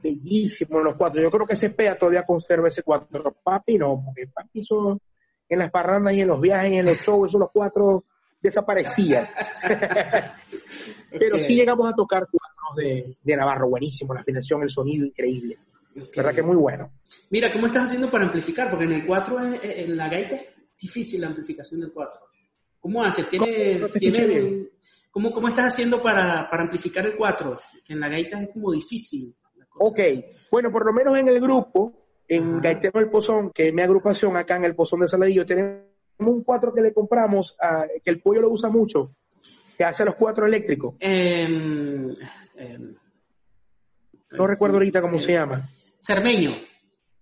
[0.02, 1.22] Bellísimos los cuatro.
[1.22, 3.36] Yo creo que ese pea todavía conserva ese cuatro.
[3.44, 5.00] Papi no, porque papi son
[5.48, 8.06] en las parrandas y en los viajes y en los shows, esos los cuatro
[8.42, 9.28] desaparecían.
[11.12, 15.58] Pero sí llegamos a tocar cuatro de, de Navarro, buenísimo, la afinación, el sonido increíble.
[16.16, 16.92] ¿Verdad que muy bueno?
[17.30, 18.70] Mira, ¿cómo estás haciendo para amplificar?
[18.70, 22.20] Porque en el 4, en la gaita, es difícil la amplificación del 4.
[22.80, 23.28] ¿Cómo haces?
[23.30, 23.80] ¿Tiene,
[25.12, 27.60] ¿Cómo, ¿Cómo, estás haciendo para, para amplificar el 4?
[27.84, 29.36] Que en la gaita es como difícil.
[29.80, 30.00] Ok,
[30.52, 31.94] bueno, por lo menos en el grupo,
[32.28, 35.86] en Gaitero del Pozón, que es mi agrupación acá en el Pozón de Saladillo, tenemos
[36.20, 37.56] un 4 que le compramos,
[38.04, 39.16] que el pollo lo usa mucho,
[39.78, 40.96] que hace los 4 eléctricos.
[41.00, 42.14] Em,
[42.58, 42.96] em,
[44.32, 45.68] no recuerdo ahorita cómo se llama.
[46.00, 46.52] Cermeño.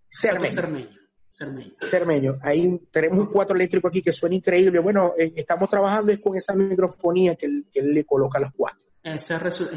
[0.10, 0.88] Cermeño.
[1.30, 1.72] Cermeño.
[1.80, 2.38] Cermeño.
[2.42, 4.80] Ahí tenemos un cuatro eléctrico aquí que suena increíble.
[4.80, 8.88] Bueno, eh, estamos trabajando es con esa microfonía que él, le coloca a los cuatro.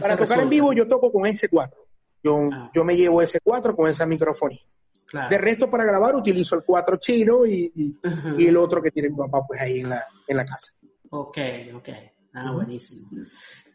[0.00, 1.89] Para tocar en vivo yo toco con ese 4
[2.22, 2.70] Yo, ah.
[2.74, 4.60] yo me llevo ese 4 con esa microfonía.
[5.28, 9.16] De resto, para grabar utilizo el 4 chino y, y, el otro que tiene mi
[9.16, 10.72] papá pues ahí en la, en la casa.
[11.10, 11.38] Ok,
[11.74, 11.88] ok.
[12.34, 13.08] Ah, buenísimo.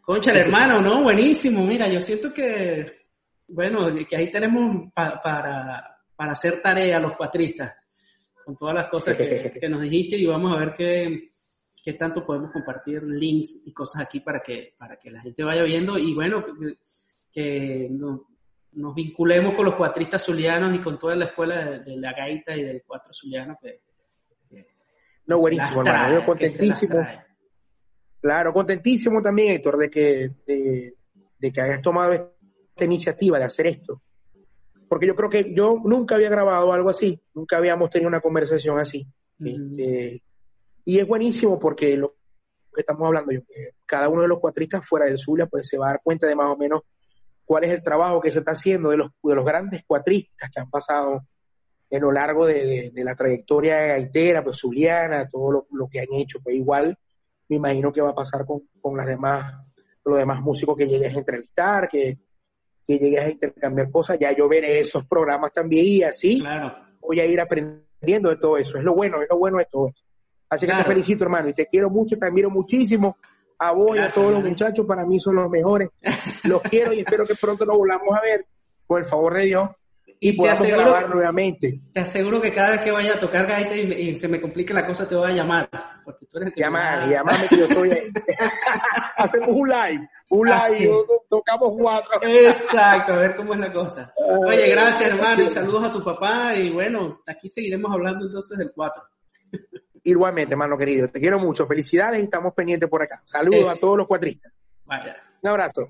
[0.00, 1.02] Concha, el hermano, ¿no?
[1.02, 1.66] Buenísimo.
[1.66, 3.06] Mira, yo siento que
[3.48, 5.20] bueno, que ahí tenemos para,
[6.16, 7.74] para hacer tarea los cuatristas,
[8.44, 9.16] con todas las cosas
[9.60, 11.30] que, nos dijiste y vamos a ver qué,
[11.82, 15.62] qué, tanto podemos compartir links y cosas aquí para que, para que la gente vaya
[15.62, 16.44] viendo y bueno,
[17.32, 17.88] que,
[18.76, 22.62] nos vinculemos con los cuatristas zulianos y con toda la escuela de, la gaita y
[22.62, 23.80] del cuatro zuliano que,
[25.26, 26.20] no, buenísimo, hermano.
[26.20, 27.04] Yo contentísimo.
[28.20, 30.94] Claro, contentísimo también, Héctor, de que, de,
[31.38, 34.02] de que hayas tomado esta iniciativa de hacer esto.
[34.88, 38.78] Porque yo creo que yo nunca había grabado algo así, nunca habíamos tenido una conversación
[38.78, 39.06] así.
[39.44, 40.22] Este,
[40.84, 42.14] y es buenísimo porque lo
[42.72, 43.40] que estamos hablando, yo,
[43.84, 46.36] cada uno de los cuatristas fuera del Zulia pues se va a dar cuenta de
[46.36, 46.82] más o menos
[47.46, 50.60] cuál es el trabajo que se está haciendo de los, de los grandes cuatristas que
[50.60, 51.24] han pasado
[51.88, 56.56] en lo largo de, la trayectoria gaitera, pues zuliana, todo lo, que han hecho, pues
[56.56, 56.98] igual
[57.48, 59.54] me imagino que va a pasar con, con las demás,
[60.04, 62.18] los demás músicos que llegues a entrevistar, que,
[62.86, 66.42] que llegues a intercambiar cosas, ya yo veré esos programas también y así
[67.00, 68.78] voy a ir aprendiendo de todo eso.
[68.78, 70.04] Es lo bueno, es lo bueno de todo eso.
[70.48, 73.16] Así que te felicito, hermano, y te quiero mucho, te admiro muchísimo.
[73.58, 75.88] A vos y a todos los muchachos, para mí son los mejores.
[76.44, 78.46] Los quiero y espero que pronto nos volvamos a ver,
[78.86, 79.70] por el favor de Dios
[80.20, 81.80] y, podamos grabar nuevamente.
[81.92, 84.86] Te aseguro que cada vez que vaya a tocar gaita y, se me complique la
[84.86, 85.68] cosa, te voy a llamar.
[86.04, 88.06] Porque tú eres el que llamame, llamame que yo estoy ahí.
[89.16, 90.94] Hacemos un live, un live,
[91.28, 92.10] tocamos cuatro.
[92.22, 94.12] Exacto, a ver cómo es la cosa.
[94.16, 98.72] Oye, gracias hermano y saludos a tu papá y bueno, aquí seguiremos hablando entonces del
[98.74, 99.02] cuatro.
[100.06, 101.66] Igualmente, hermano querido, te quiero mucho.
[101.66, 103.22] Felicidades y estamos pendientes por acá.
[103.24, 104.52] Saludos a todos los cuatristas.
[104.84, 105.16] Vaya.
[105.42, 105.88] Un abrazo.